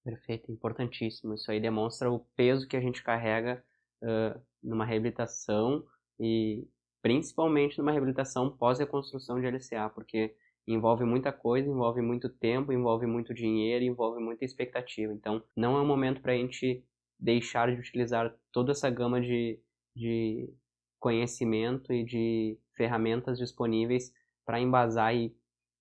Perfeito, 0.04 0.52
importantíssimo. 0.52 1.34
Isso 1.34 1.52
aí 1.52 1.60
demonstra 1.60 2.12
o 2.12 2.20
peso 2.36 2.68
que 2.68 2.78
a 2.78 2.82
gente 2.82 3.04
carrega 3.04 3.64
uh, 4.02 4.42
numa 4.64 4.86
reabilitação 4.86 5.84
e 6.20 6.68
principalmente 7.02 7.78
numa 7.78 7.92
reabilitação 7.92 8.56
pós-reconstrução 8.56 9.40
de 9.40 9.48
LCA, 9.48 9.90
porque 9.90 10.36
envolve 10.68 11.04
muita 11.04 11.32
coisa, 11.32 11.68
envolve 11.68 12.02
muito 12.02 12.30
tempo, 12.30 12.72
envolve 12.72 13.06
muito 13.06 13.34
dinheiro, 13.34 13.84
envolve 13.84 14.24
muita 14.24 14.46
expectativa. 14.46 15.12
Então, 15.14 15.44
não 15.56 15.78
é 15.78 15.82
um 15.82 15.88
momento 15.88 16.22
para 16.22 16.34
a 16.34 16.38
gente 16.38 16.84
deixar 17.20 17.72
de 17.72 17.80
utilizar 17.80 18.36
toda 18.52 18.72
essa 18.72 18.90
gama 18.90 19.20
de, 19.20 19.60
de 19.96 20.52
conhecimento 21.00 21.92
e 21.92 22.04
de 22.04 22.60
ferramentas 22.82 23.38
disponíveis 23.38 24.12
para 24.44 24.60
embasar 24.60 25.16
e 25.16 25.38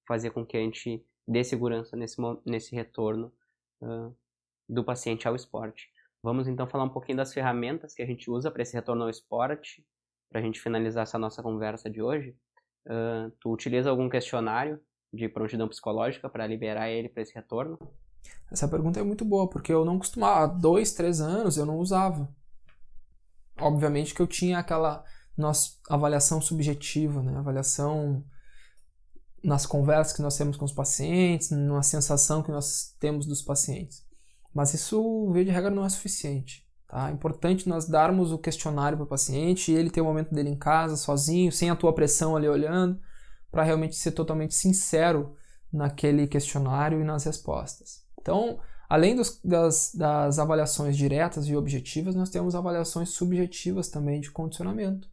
fazer 0.06 0.32
com 0.32 0.44
que 0.44 0.54
a 0.54 0.60
gente 0.60 1.02
dê 1.26 1.42
segurança 1.42 1.96
nesse, 1.96 2.20
nesse 2.44 2.74
retorno 2.74 3.32
uh, 3.80 4.14
do 4.68 4.84
paciente 4.84 5.26
ao 5.26 5.34
esporte. 5.34 5.88
Vamos 6.22 6.46
então 6.46 6.68
falar 6.68 6.84
um 6.84 6.90
pouquinho 6.90 7.16
das 7.16 7.32
ferramentas 7.32 7.94
que 7.94 8.02
a 8.02 8.06
gente 8.06 8.30
usa 8.30 8.50
para 8.50 8.60
esse 8.60 8.74
retorno 8.74 9.04
ao 9.04 9.08
esporte, 9.08 9.82
para 10.28 10.42
a 10.42 10.44
gente 10.44 10.60
finalizar 10.60 11.04
essa 11.04 11.18
nossa 11.18 11.42
conversa 11.42 11.88
de 11.88 12.02
hoje. 12.02 12.36
Uh, 12.86 13.30
tu 13.40 13.50
utiliza 13.50 13.88
algum 13.88 14.10
questionário 14.10 14.78
de 15.10 15.26
prontidão 15.26 15.68
psicológica 15.68 16.28
para 16.28 16.46
liberar 16.46 16.90
ele 16.90 17.08
para 17.08 17.22
esse 17.22 17.34
retorno? 17.34 17.78
Essa 18.52 18.68
pergunta 18.68 19.00
é 19.00 19.02
muito 19.02 19.24
boa, 19.24 19.48
porque 19.48 19.72
eu 19.72 19.86
não 19.86 19.98
costumava, 19.98 20.44
há 20.44 20.46
dois, 20.46 20.92
três 20.92 21.18
anos 21.22 21.56
eu 21.56 21.64
não 21.64 21.78
usava. 21.78 22.28
Obviamente 23.58 24.14
que 24.14 24.20
eu 24.20 24.26
tinha 24.26 24.58
aquela 24.58 25.02
nossa 25.36 25.70
avaliação 25.88 26.40
subjetiva, 26.40 27.22
né? 27.22 27.36
avaliação 27.36 28.24
nas 29.42 29.64
conversas 29.64 30.12
que 30.12 30.22
nós 30.22 30.36
temos 30.36 30.56
com 30.56 30.64
os 30.64 30.72
pacientes, 30.72 31.50
na 31.50 31.82
sensação 31.82 32.42
que 32.42 32.50
nós 32.50 32.94
temos 33.00 33.26
dos 33.26 33.42
pacientes. 33.42 34.04
Mas 34.54 34.74
isso, 34.74 35.30
via 35.32 35.44
de 35.44 35.50
regra, 35.50 35.70
não 35.70 35.84
é 35.84 35.88
suficiente. 35.88 36.66
Tá? 36.86 37.08
É 37.08 37.12
importante 37.12 37.68
nós 37.68 37.86
darmos 37.86 38.32
o 38.32 38.38
questionário 38.38 38.98
para 38.98 39.04
o 39.04 39.08
paciente 39.08 39.70
e 39.70 39.76
ele 39.76 39.90
ter 39.90 40.00
o 40.00 40.04
momento 40.04 40.34
dele 40.34 40.50
em 40.50 40.58
casa, 40.58 40.96
sozinho, 40.96 41.52
sem 41.52 41.70
a 41.70 41.76
tua 41.76 41.94
pressão 41.94 42.36
ali 42.36 42.48
olhando, 42.48 43.00
para 43.50 43.62
realmente 43.62 43.96
ser 43.96 44.12
totalmente 44.12 44.54
sincero 44.54 45.34
naquele 45.72 46.26
questionário 46.26 47.00
e 47.00 47.04
nas 47.04 47.24
respostas. 47.24 48.04
Então, 48.20 48.58
além 48.88 49.14
dos, 49.14 49.40
das, 49.42 49.92
das 49.94 50.38
avaliações 50.38 50.96
diretas 50.96 51.46
e 51.46 51.56
objetivas, 51.56 52.14
nós 52.14 52.28
temos 52.28 52.54
avaliações 52.54 53.10
subjetivas 53.10 53.88
também 53.88 54.20
de 54.20 54.30
condicionamento. 54.30 55.08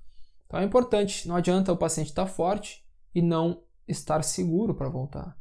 Então 0.48 0.60
é 0.60 0.64
importante, 0.64 1.28
não 1.28 1.36
adianta 1.36 1.72
o 1.72 1.78
paciente 1.78 2.08
estar 2.08 2.26
forte 2.26 2.84
e 3.14 3.22
não 3.22 3.62
estar 3.88 4.24
seguro 4.24 4.74
para 4.74 4.90
voltar. 4.90 5.38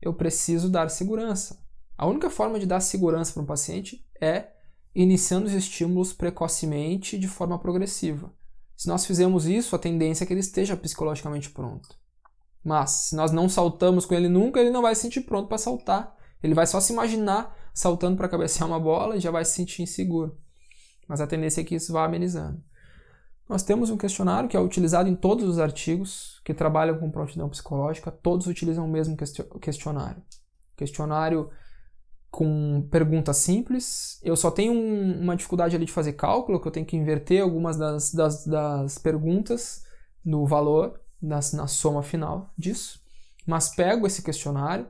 Eu 0.00 0.12
preciso 0.12 0.68
dar 0.68 0.90
segurança. 0.90 1.62
A 1.96 2.06
única 2.06 2.28
forma 2.28 2.58
de 2.58 2.66
dar 2.66 2.80
segurança 2.80 3.32
para 3.32 3.42
um 3.42 3.46
paciente 3.46 4.04
é 4.20 4.48
iniciando 4.94 5.46
os 5.46 5.52
estímulos 5.52 6.12
precocemente 6.12 7.18
de 7.18 7.28
forma 7.28 7.58
progressiva. 7.58 8.32
Se 8.76 8.88
nós 8.88 9.06
fizermos 9.06 9.46
isso, 9.46 9.76
a 9.76 9.78
tendência 9.78 10.24
é 10.24 10.26
que 10.26 10.32
ele 10.32 10.40
esteja 10.40 10.76
psicologicamente 10.76 11.50
pronto. 11.50 11.88
Mas, 12.64 12.90
se 12.90 13.16
nós 13.16 13.30
não 13.30 13.48
saltamos 13.48 14.06
com 14.06 14.14
ele 14.14 14.28
nunca, 14.28 14.60
ele 14.60 14.70
não 14.70 14.82
vai 14.82 14.94
se 14.94 15.02
sentir 15.02 15.22
pronto 15.22 15.48
para 15.48 15.58
saltar. 15.58 16.16
Ele 16.42 16.54
vai 16.54 16.66
só 16.66 16.80
se 16.80 16.92
imaginar 16.92 17.56
saltando 17.72 18.16
para 18.16 18.28
cabecear 18.28 18.68
uma 18.68 18.80
bola 18.80 19.16
e 19.16 19.20
já 19.20 19.30
vai 19.30 19.44
se 19.44 19.52
sentir 19.52 19.82
inseguro. 19.82 20.36
Mas 21.08 21.20
a 21.20 21.26
tendência 21.26 21.60
é 21.60 21.64
que 21.64 21.74
isso 21.74 21.92
vá 21.92 22.04
amenizando. 22.04 22.62
Nós 23.52 23.62
temos 23.62 23.90
um 23.90 23.98
questionário 23.98 24.48
que 24.48 24.56
é 24.56 24.60
utilizado 24.60 25.10
em 25.10 25.14
todos 25.14 25.46
os 25.46 25.58
artigos 25.58 26.40
que 26.42 26.54
trabalham 26.54 26.98
com 26.98 27.10
prontidão 27.10 27.50
psicológica, 27.50 28.10
todos 28.10 28.46
utilizam 28.46 28.86
o 28.86 28.88
mesmo 28.88 29.14
questionário. 29.60 30.22
Questionário 30.74 31.50
com 32.30 32.88
perguntas 32.90 33.36
simples. 33.36 34.18
Eu 34.22 34.36
só 34.36 34.50
tenho 34.50 34.72
um, 34.72 35.20
uma 35.20 35.36
dificuldade 35.36 35.76
ali 35.76 35.84
de 35.84 35.92
fazer 35.92 36.14
cálculo, 36.14 36.58
que 36.58 36.66
eu 36.66 36.72
tenho 36.72 36.86
que 36.86 36.96
inverter 36.96 37.42
algumas 37.42 37.76
das, 37.76 38.14
das, 38.14 38.46
das 38.46 38.96
perguntas 38.96 39.84
no 40.24 40.46
valor, 40.46 40.98
das, 41.20 41.52
na 41.52 41.66
soma 41.66 42.02
final 42.02 42.54
disso. 42.56 43.02
Mas 43.46 43.74
pego 43.74 44.06
esse 44.06 44.22
questionário 44.22 44.86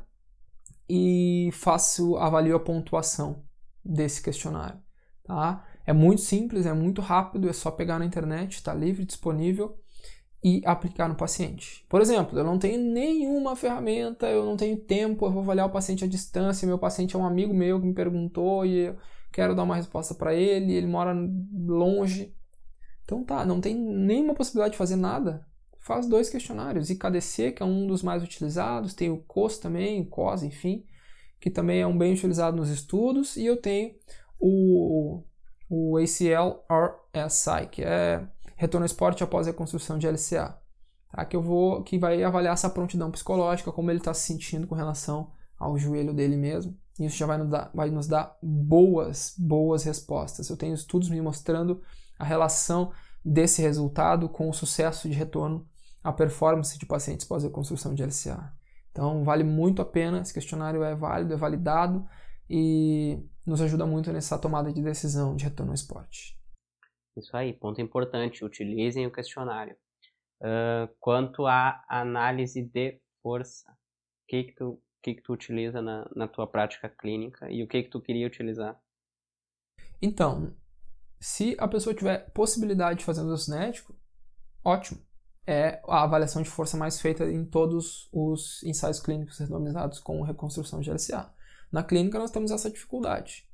e 0.88 1.50
faço, 1.52 2.16
avalio 2.16 2.54
a 2.54 2.60
pontuação 2.60 3.42
desse 3.84 4.22
questionário. 4.22 4.78
Tá? 5.24 5.66
É 5.86 5.92
muito 5.92 6.20
simples, 6.20 6.66
é 6.66 6.72
muito 6.72 7.00
rápido, 7.00 7.48
é 7.48 7.52
só 7.52 7.70
pegar 7.70 7.98
na 7.98 8.04
internet, 8.04 8.54
está 8.54 8.72
livre, 8.72 9.04
disponível 9.04 9.78
e 10.42 10.60
aplicar 10.64 11.08
no 11.08 11.14
paciente. 11.14 11.84
Por 11.88 12.00
exemplo, 12.00 12.38
eu 12.38 12.44
não 12.44 12.58
tenho 12.58 12.80
nenhuma 12.80 13.54
ferramenta, 13.54 14.26
eu 14.26 14.44
não 14.44 14.56
tenho 14.56 14.76
tempo, 14.76 15.24
eu 15.24 15.30
vou 15.30 15.42
avaliar 15.42 15.66
o 15.66 15.72
paciente 15.72 16.04
à 16.04 16.08
distância, 16.08 16.66
meu 16.66 16.78
paciente 16.78 17.14
é 17.14 17.18
um 17.18 17.24
amigo 17.24 17.54
meu 17.54 17.80
que 17.80 17.86
me 17.86 17.94
perguntou 17.94 18.66
e 18.66 18.86
eu 18.86 18.96
quero 19.32 19.54
dar 19.54 19.62
uma 19.62 19.76
resposta 19.76 20.14
para 20.14 20.34
ele, 20.34 20.72
ele 20.72 20.86
mora 20.86 21.14
longe. 21.54 22.34
Então 23.04 23.24
tá, 23.24 23.44
não 23.44 23.60
tem 23.60 23.74
nenhuma 23.74 24.34
possibilidade 24.34 24.72
de 24.72 24.78
fazer 24.78 24.96
nada. 24.96 25.46
Faz 25.78 26.08
dois 26.08 26.28
questionários, 26.28 26.90
IKDC, 26.90 27.52
que 27.52 27.62
é 27.62 27.66
um 27.66 27.86
dos 27.86 28.02
mais 28.02 28.22
utilizados, 28.22 28.94
tem 28.94 29.10
o 29.10 29.18
COS 29.18 29.58
também, 29.58 30.00
o 30.00 30.06
COS, 30.06 30.42
enfim, 30.44 30.84
que 31.40 31.50
também 31.50 31.80
é 31.80 31.86
um 31.86 31.96
bem 31.96 32.12
utilizado 32.12 32.56
nos 32.56 32.70
estudos, 32.70 33.36
e 33.36 33.44
eu 33.46 33.56
tenho 33.56 33.94
o 34.38 35.22
o 35.74 35.96
ACL-RSI, 35.96 37.66
que 37.70 37.82
é 37.82 38.28
retorno 38.56 38.84
ao 38.84 38.86
esporte 38.86 39.24
após 39.24 39.48
a 39.48 39.54
construção 39.54 39.96
de 39.96 40.06
LCA, 40.06 40.60
tá? 41.10 41.24
que 41.24 41.34
eu 41.34 41.40
vou 41.40 41.82
que 41.82 41.98
vai 41.98 42.22
avaliar 42.22 42.52
essa 42.52 42.68
prontidão 42.68 43.10
psicológica, 43.10 43.72
como 43.72 43.90
ele 43.90 43.98
está 43.98 44.12
se 44.12 44.26
sentindo 44.26 44.66
com 44.66 44.74
relação 44.74 45.32
ao 45.58 45.78
joelho 45.78 46.12
dele 46.12 46.36
mesmo. 46.36 46.76
Isso 47.00 47.16
já 47.16 47.24
vai 47.24 47.38
nos, 47.38 47.48
dar, 47.48 47.70
vai 47.72 47.88
nos 47.88 48.06
dar 48.06 48.36
boas, 48.42 49.34
boas 49.38 49.82
respostas. 49.84 50.50
Eu 50.50 50.58
tenho 50.58 50.74
estudos 50.74 51.08
me 51.08 51.22
mostrando 51.22 51.80
a 52.18 52.24
relação 52.24 52.92
desse 53.24 53.62
resultado 53.62 54.28
com 54.28 54.50
o 54.50 54.52
sucesso 54.52 55.08
de 55.08 55.16
retorno 55.16 55.66
à 56.04 56.12
performance 56.12 56.78
de 56.78 56.84
pacientes 56.84 57.24
pós 57.24 57.44
reconstrução 57.44 57.94
de 57.94 58.04
LCA. 58.04 58.52
Então, 58.90 59.24
vale 59.24 59.42
muito 59.42 59.80
a 59.80 59.86
pena, 59.86 60.20
esse 60.20 60.34
questionário 60.34 60.82
é 60.82 60.94
válido, 60.94 61.32
é 61.32 61.36
validado 61.36 62.06
e 62.50 63.24
nos 63.46 63.60
ajuda 63.60 63.86
muito 63.86 64.12
nessa 64.12 64.38
tomada 64.38 64.72
de 64.72 64.82
decisão 64.82 65.34
de 65.36 65.44
retorno 65.44 65.72
ao 65.72 65.74
esporte. 65.74 66.38
Isso 67.16 67.36
aí, 67.36 67.52
ponto 67.52 67.80
importante, 67.80 68.44
utilizem 68.44 69.06
o 69.06 69.12
questionário. 69.12 69.76
Uh, 70.40 70.92
quanto 70.98 71.46
à 71.46 71.84
análise 71.88 72.62
de 72.62 73.00
força, 73.22 73.70
o 73.70 74.26
que 74.26 74.44
que 74.44 74.54
tu, 74.54 74.82
que 75.02 75.14
que 75.14 75.22
tu 75.22 75.32
utiliza 75.32 75.80
na, 75.80 76.08
na 76.16 76.26
tua 76.26 76.46
prática 76.46 76.88
clínica 76.88 77.50
e 77.50 77.62
o 77.62 77.68
que 77.68 77.82
que 77.82 77.90
tu 77.90 78.00
queria 78.00 78.26
utilizar? 78.26 78.80
Então, 80.00 80.56
se 81.20 81.54
a 81.60 81.68
pessoa 81.68 81.94
tiver 81.94 82.30
possibilidade 82.32 83.00
de 83.00 83.04
fazer 83.04 83.22
um 83.22 83.36
cinético, 83.36 83.94
ótimo. 84.64 85.00
É 85.46 85.80
a 85.88 86.04
avaliação 86.04 86.42
de 86.42 86.48
força 86.48 86.76
mais 86.76 87.00
feita 87.00 87.24
em 87.24 87.44
todos 87.44 88.08
os 88.12 88.62
ensaios 88.62 89.00
clínicos 89.00 89.38
randomizados 89.38 89.98
com 89.98 90.22
reconstrução 90.22 90.80
de 90.80 90.90
LCA. 90.90 91.32
Na 91.72 91.82
clínica 91.82 92.18
nós 92.18 92.30
temos 92.30 92.50
essa 92.50 92.70
dificuldade. 92.70 93.46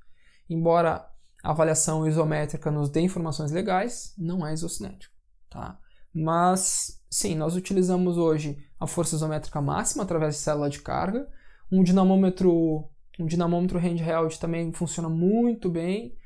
Embora 0.50 1.08
a 1.42 1.50
avaliação 1.50 2.06
isométrica 2.06 2.70
nos 2.70 2.90
dê 2.90 3.00
informações 3.00 3.52
legais, 3.52 4.12
não 4.18 4.44
é 4.44 4.52
isocinético, 4.52 5.14
tá? 5.48 5.78
Mas 6.12 7.00
sim, 7.08 7.34
nós 7.36 7.54
utilizamos 7.54 8.16
hoje 8.16 8.58
a 8.80 8.86
força 8.86 9.14
isométrica 9.14 9.60
máxima 9.60 10.02
através 10.02 10.34
de 10.34 10.40
célula 10.40 10.68
de 10.68 10.80
carga, 10.80 11.28
um 11.70 11.82
dinamômetro, 11.82 12.90
um 13.18 13.26
dinamômetro 13.26 13.78
handheld 13.78 14.38
também 14.40 14.72
funciona 14.72 15.08
muito 15.08 15.70
bem 15.70 16.16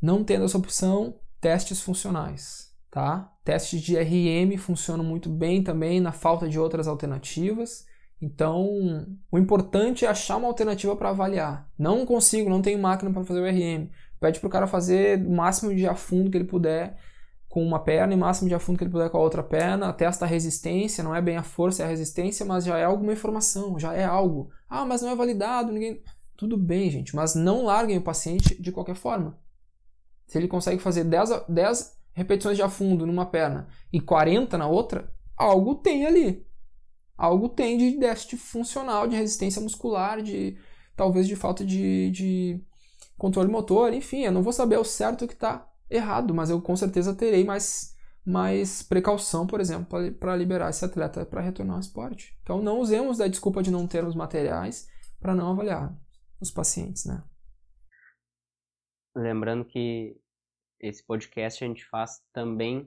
não 0.00 0.24
tendo 0.24 0.44
essa 0.44 0.58
opção, 0.58 1.18
testes 1.40 1.80
funcionais, 1.80 2.72
tá? 2.90 3.32
Testes 3.44 3.80
de 3.80 3.96
RM 3.96 4.56
funcionam 4.58 5.04
muito 5.04 5.28
bem 5.28 5.62
também 5.62 6.00
na 6.00 6.12
falta 6.12 6.48
de 6.48 6.58
outras 6.58 6.86
alternativas. 6.86 7.86
Então, 8.20 8.66
o 9.30 9.38
importante 9.38 10.04
é 10.04 10.08
achar 10.08 10.36
uma 10.36 10.48
alternativa 10.48 10.96
para 10.96 11.10
avaliar. 11.10 11.68
Não 11.78 12.06
consigo, 12.06 12.48
não 12.48 12.62
tenho 12.62 12.78
máquina 12.78 13.12
para 13.12 13.24
fazer 13.24 13.40
o 13.40 13.46
RM. 13.46 13.90
Pede 14.18 14.40
para 14.40 14.46
o 14.46 14.50
cara 14.50 14.66
fazer 14.66 15.24
o 15.24 15.30
máximo 15.30 15.74
de 15.74 15.86
afundo 15.86 16.30
que 16.30 16.38
ele 16.38 16.44
puder 16.44 16.98
com 17.48 17.62
uma 17.62 17.78
perna 17.78 18.12
e 18.12 18.16
o 18.16 18.18
máximo 18.18 18.48
de 18.48 18.54
afundo 18.54 18.78
que 18.78 18.84
ele 18.84 18.90
puder 18.90 19.10
com 19.10 19.18
a 19.18 19.20
outra 19.20 19.42
perna. 19.42 19.92
Testa 19.92 20.24
a 20.24 20.28
resistência, 20.28 21.04
não 21.04 21.14
é 21.14 21.20
bem 21.20 21.36
a 21.36 21.42
força, 21.42 21.82
é 21.82 21.86
a 21.86 21.88
resistência, 21.88 22.44
mas 22.46 22.64
já 22.64 22.78
é 22.78 22.84
alguma 22.84 23.12
informação, 23.12 23.78
já 23.78 23.92
é 23.92 24.04
algo. 24.04 24.50
Ah, 24.68 24.86
mas 24.86 25.02
não 25.02 25.10
é 25.10 25.14
validado, 25.14 25.70
ninguém. 25.70 26.02
Tudo 26.36 26.56
bem, 26.56 26.90
gente, 26.90 27.14
mas 27.14 27.34
não 27.34 27.64
larguem 27.64 27.98
o 27.98 28.02
paciente 28.02 28.60
de 28.60 28.72
qualquer 28.72 28.94
forma. 28.94 29.38
Se 30.26 30.38
ele 30.38 30.48
consegue 30.48 30.82
fazer 30.82 31.04
10, 31.04 31.44
10 31.48 31.96
repetições 32.12 32.56
de 32.56 32.62
afundo 32.62 33.06
numa 33.06 33.26
perna 33.26 33.68
e 33.92 34.00
40 34.00 34.58
na 34.58 34.66
outra, 34.66 35.12
algo 35.36 35.76
tem 35.76 36.06
ali. 36.06 36.46
Algo 37.16 37.48
tem 37.48 37.78
de 37.78 37.98
déficit 37.98 38.36
funcional, 38.36 39.06
de 39.06 39.16
resistência 39.16 39.60
muscular, 39.60 40.22
de 40.22 40.56
talvez 40.94 41.26
de 41.26 41.36
falta 41.36 41.64
de, 41.64 42.10
de 42.10 42.64
controle 43.16 43.50
motor, 43.50 43.92
enfim, 43.92 44.24
eu 44.24 44.32
não 44.32 44.42
vou 44.42 44.52
saber 44.52 44.76
ao 44.76 44.84
certo 44.84 45.26
que 45.26 45.34
está 45.34 45.66
errado, 45.90 46.34
mas 46.34 46.50
eu 46.50 46.60
com 46.60 46.76
certeza 46.76 47.14
terei 47.14 47.44
mais, 47.44 47.96
mais 48.24 48.82
precaução, 48.82 49.46
por 49.46 49.60
exemplo, 49.60 49.86
para 50.18 50.36
liberar 50.36 50.70
esse 50.70 50.84
atleta 50.84 51.24
para 51.24 51.40
retornar 51.40 51.76
ao 51.76 51.80
esporte. 51.80 52.36
Então 52.42 52.60
não 52.62 52.80
usemos 52.80 53.18
da 53.18 53.28
desculpa 53.28 53.62
de 53.62 53.70
não 53.70 53.86
termos 53.86 54.14
materiais 54.14 54.88
para 55.20 55.34
não 55.34 55.50
avaliar 55.50 55.96
os 56.40 56.50
pacientes, 56.50 57.04
né? 57.06 57.22
Lembrando 59.14 59.64
que 59.64 60.14
esse 60.78 61.02
podcast 61.04 61.64
a 61.64 61.66
gente 61.66 61.84
faz 61.86 62.20
também 62.32 62.86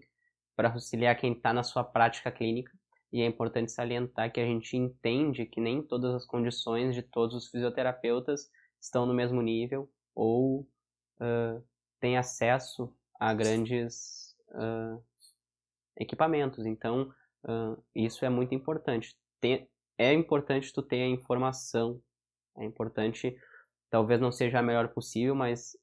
para 0.56 0.72
auxiliar 0.72 1.16
quem 1.18 1.34
está 1.34 1.52
na 1.52 1.64
sua 1.64 1.84
prática 1.84 2.32
clínica. 2.32 2.72
E 3.12 3.22
é 3.22 3.26
importante 3.26 3.72
salientar 3.72 4.32
que 4.32 4.40
a 4.40 4.46
gente 4.46 4.78
entende 4.78 5.46
que 5.46 5.60
nem 5.60 5.82
todas 5.82 6.14
as 6.14 6.26
condições 6.26 6.94
de 6.94 7.02
todos 7.02 7.36
os 7.36 7.50
fisioterapeutas 7.50 8.50
estão 8.80 9.06
no 9.06 9.14
mesmo 9.14 9.42
nível 9.42 9.90
ou 10.14 10.62
uh, 10.62 11.64
têm 12.00 12.18
acesso 12.18 12.94
a 13.20 13.34
grandes 13.34 14.36
uh, 14.50 15.04
equipamentos. 15.98 16.66
Então, 16.66 17.14
uh, 17.44 17.84
isso 17.96 18.24
é 18.24 18.30
muito 18.30 18.54
importante. 18.54 19.16
Ter, 19.42 19.68
é 19.98 20.14
importante 20.14 20.72
tu 20.72 20.82
ter 20.82 21.02
a 21.02 21.08
informação. 21.08 22.02
É 22.58 22.64
importante, 22.64 23.36
talvez 23.90 24.20
não 24.22 24.32
seja 24.32 24.60
a 24.60 24.64
melhor 24.64 24.90
possível, 24.90 25.36
mas 25.36 25.78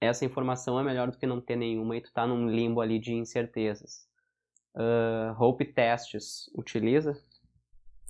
essa 0.00 0.24
informação 0.24 0.80
é 0.80 0.82
melhor 0.82 1.10
do 1.10 1.18
que 1.18 1.26
não 1.26 1.40
ter 1.40 1.56
nenhuma 1.56 1.96
e 1.96 2.00
tu 2.00 2.12
tá 2.12 2.26
num 2.26 2.48
limbo 2.48 2.80
ali 2.80 2.98
de 2.98 3.12
incertezas. 3.12 4.09
Uh, 4.74 5.42
Hope 5.42 5.64
Tests 5.64 6.50
utiliza? 6.56 7.20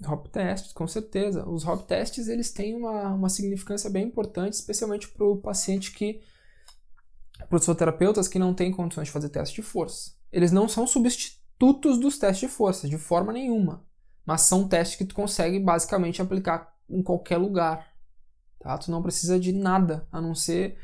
Hop 0.06 0.28
Tests, 0.28 0.72
com 0.72 0.86
certeza. 0.86 1.46
Os 1.48 1.66
Hop 1.66 1.86
Tests 1.86 2.28
eles 2.28 2.50
têm 2.52 2.74
uma, 2.74 3.08
uma 3.14 3.28
significância 3.28 3.90
bem 3.90 4.06
importante, 4.06 4.54
especialmente 4.54 5.08
para 5.08 5.26
o 5.26 5.36
paciente 5.36 5.92
que, 5.92 6.22
para 7.48 7.56
os 7.56 7.66
terapeutas 7.66 8.28
que 8.28 8.38
não 8.38 8.54
têm 8.54 8.72
condições 8.72 9.06
de 9.06 9.12
fazer 9.12 9.28
teste 9.28 9.56
de 9.56 9.62
força. 9.62 10.12
Eles 10.32 10.52
não 10.52 10.68
são 10.68 10.86
substitutos 10.86 11.98
dos 11.98 12.18
testes 12.18 12.48
de 12.48 12.54
força, 12.54 12.88
de 12.88 12.96
forma 12.96 13.32
nenhuma. 13.32 13.84
Mas 14.24 14.42
são 14.42 14.68
testes 14.68 14.96
que 14.96 15.04
tu 15.04 15.14
consegue 15.14 15.58
basicamente 15.58 16.22
aplicar 16.22 16.74
em 16.88 17.02
qualquer 17.02 17.36
lugar. 17.36 17.86
Tá? 18.58 18.76
Tu 18.78 18.90
não 18.90 19.02
precisa 19.02 19.38
de 19.38 19.52
nada, 19.52 20.06
a 20.12 20.20
não 20.20 20.34
ser 20.34 20.78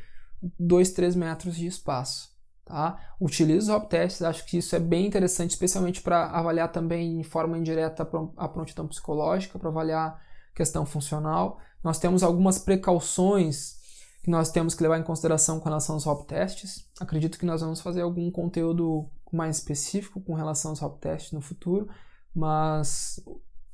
2, 0.59 0.91
3 0.91 1.15
metros 1.15 1.55
de 1.55 1.65
espaço. 1.65 2.36
Tá? 2.67 2.99
Utilize 3.17 3.59
os 3.59 3.69
hop 3.69 3.87
tests, 3.87 4.21
acho 4.21 4.45
que 4.45 4.57
isso 4.57 4.75
é 4.75 4.79
bem 4.79 5.05
interessante, 5.05 5.51
especialmente 5.51 6.01
para 6.01 6.25
avaliar 6.25 6.69
também 6.69 7.17
em 7.17 7.23
forma 7.23 7.57
indireta 7.57 8.05
a 8.35 8.47
prontidão 8.49 8.85
psicológica, 8.85 9.57
para 9.57 9.69
avaliar 9.69 10.21
questão 10.53 10.85
funcional. 10.85 11.59
Nós 11.81 11.97
temos 11.97 12.23
algumas 12.23 12.59
precauções 12.59 13.77
que 14.21 14.29
nós 14.29 14.51
temos 14.51 14.75
que 14.75 14.83
levar 14.83 14.99
em 14.99 15.03
consideração 15.03 15.61
com 15.61 15.69
relação 15.69 15.95
aos 15.95 16.05
hop 16.05 16.27
tests. 16.27 16.85
Acredito 16.99 17.39
que 17.39 17.45
nós 17.45 17.61
vamos 17.61 17.79
fazer 17.79 18.01
algum 18.01 18.29
conteúdo 18.29 19.09
mais 19.31 19.59
específico 19.59 20.19
com 20.19 20.33
relação 20.33 20.71
aos 20.71 20.81
hop 20.81 20.99
tests 20.99 21.31
no 21.31 21.39
futuro, 21.39 21.87
mas 22.35 23.23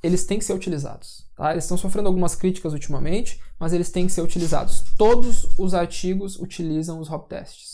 eles 0.00 0.24
têm 0.24 0.38
que 0.38 0.44
ser 0.44 0.52
utilizados. 0.52 1.28
Tá? 1.34 1.50
Eles 1.50 1.64
estão 1.64 1.76
sofrendo 1.76 2.06
algumas 2.06 2.36
críticas 2.36 2.72
ultimamente, 2.72 3.40
mas 3.58 3.72
eles 3.72 3.90
têm 3.90 4.06
que 4.06 4.12
ser 4.12 4.22
utilizados. 4.22 4.84
Todos 4.96 5.48
os 5.58 5.74
artigos 5.74 6.38
utilizam 6.38 7.00
os 7.00 7.10
hop 7.10 7.26
tests. 7.26 7.73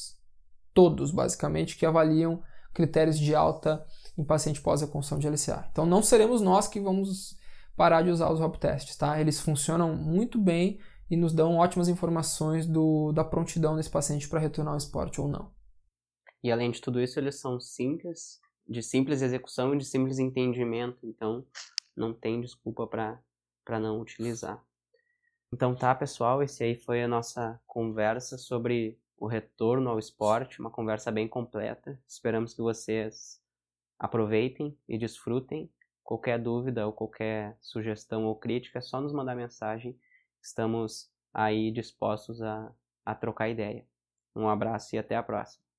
Todos, 0.81 1.11
basicamente, 1.11 1.77
que 1.77 1.85
avaliam 1.85 2.43
critérios 2.73 3.19
de 3.19 3.35
alta 3.35 3.85
em 4.17 4.25
paciente 4.25 4.63
pós-reconstrução 4.63 5.19
de 5.19 5.29
LCA. 5.29 5.69
Então 5.71 5.85
não 5.85 6.03
seremos 6.03 6.41
nós 6.41 6.67
que 6.67 6.81
vamos 6.81 7.39
parar 7.77 8.01
de 8.01 8.09
usar 8.09 8.33
os 8.33 8.41
hop 8.41 8.57
tests. 8.57 8.97
Tá? 8.97 9.21
Eles 9.21 9.39
funcionam 9.39 9.95
muito 9.95 10.39
bem 10.41 10.81
e 11.11 11.19
nos 11.19 11.35
dão 11.35 11.59
ótimas 11.59 11.87
informações 11.87 12.67
do, 12.67 13.13
da 13.13 13.23
prontidão 13.23 13.77
desse 13.77 13.91
paciente 13.91 14.27
para 14.27 14.41
retornar 14.41 14.73
ao 14.73 14.79
esporte 14.79 15.21
ou 15.21 15.29
não. 15.29 15.53
E 16.43 16.51
além 16.51 16.71
de 16.71 16.81
tudo 16.81 16.99
isso, 16.99 17.19
eles 17.19 17.39
são 17.39 17.61
simples, 17.61 18.41
de 18.67 18.83
simples 18.83 19.21
execução 19.21 19.75
e 19.75 19.79
de 19.79 19.85
simples 19.85 20.19
entendimento. 20.19 20.99
Então, 21.03 21.45
não 21.95 22.15
tem 22.15 22.41
desculpa 22.41 22.87
para 22.87 23.79
não 23.79 24.01
utilizar. 24.01 24.65
Então 25.53 25.75
tá, 25.75 25.95
pessoal, 25.95 26.43
esse 26.43 26.65
aí 26.65 26.75
foi 26.75 27.03
a 27.03 27.09
nossa 27.09 27.61
conversa 27.67 28.39
sobre 28.39 28.99
o 29.21 29.27
retorno 29.27 29.91
ao 29.91 29.99
esporte, 29.99 30.61
uma 30.61 30.71
conversa 30.71 31.13
bem 31.13 31.29
completa. 31.29 32.01
Esperamos 32.09 32.55
que 32.55 32.63
vocês 32.63 33.39
aproveitem 33.99 34.77
e 34.89 34.97
desfrutem. 34.97 35.71
Qualquer 36.03 36.39
dúvida 36.39 36.87
ou 36.87 36.93
qualquer 36.93 37.57
sugestão 37.61 38.25
ou 38.25 38.35
crítica, 38.35 38.79
é 38.79 38.83
só 38.83 38.99
nos 38.99 39.13
mandar 39.13 39.37
mensagem. 39.37 39.97
Estamos 40.43 41.13
aí 41.35 41.71
dispostos 41.71 42.41
a, 42.41 42.73
a 43.05 43.15
trocar 43.15 43.51
ideia. 43.51 43.87
Um 44.35 44.49
abraço 44.49 44.97
e 44.97 44.99
até 44.99 45.15
a 45.15 45.23
próxima. 45.23 45.70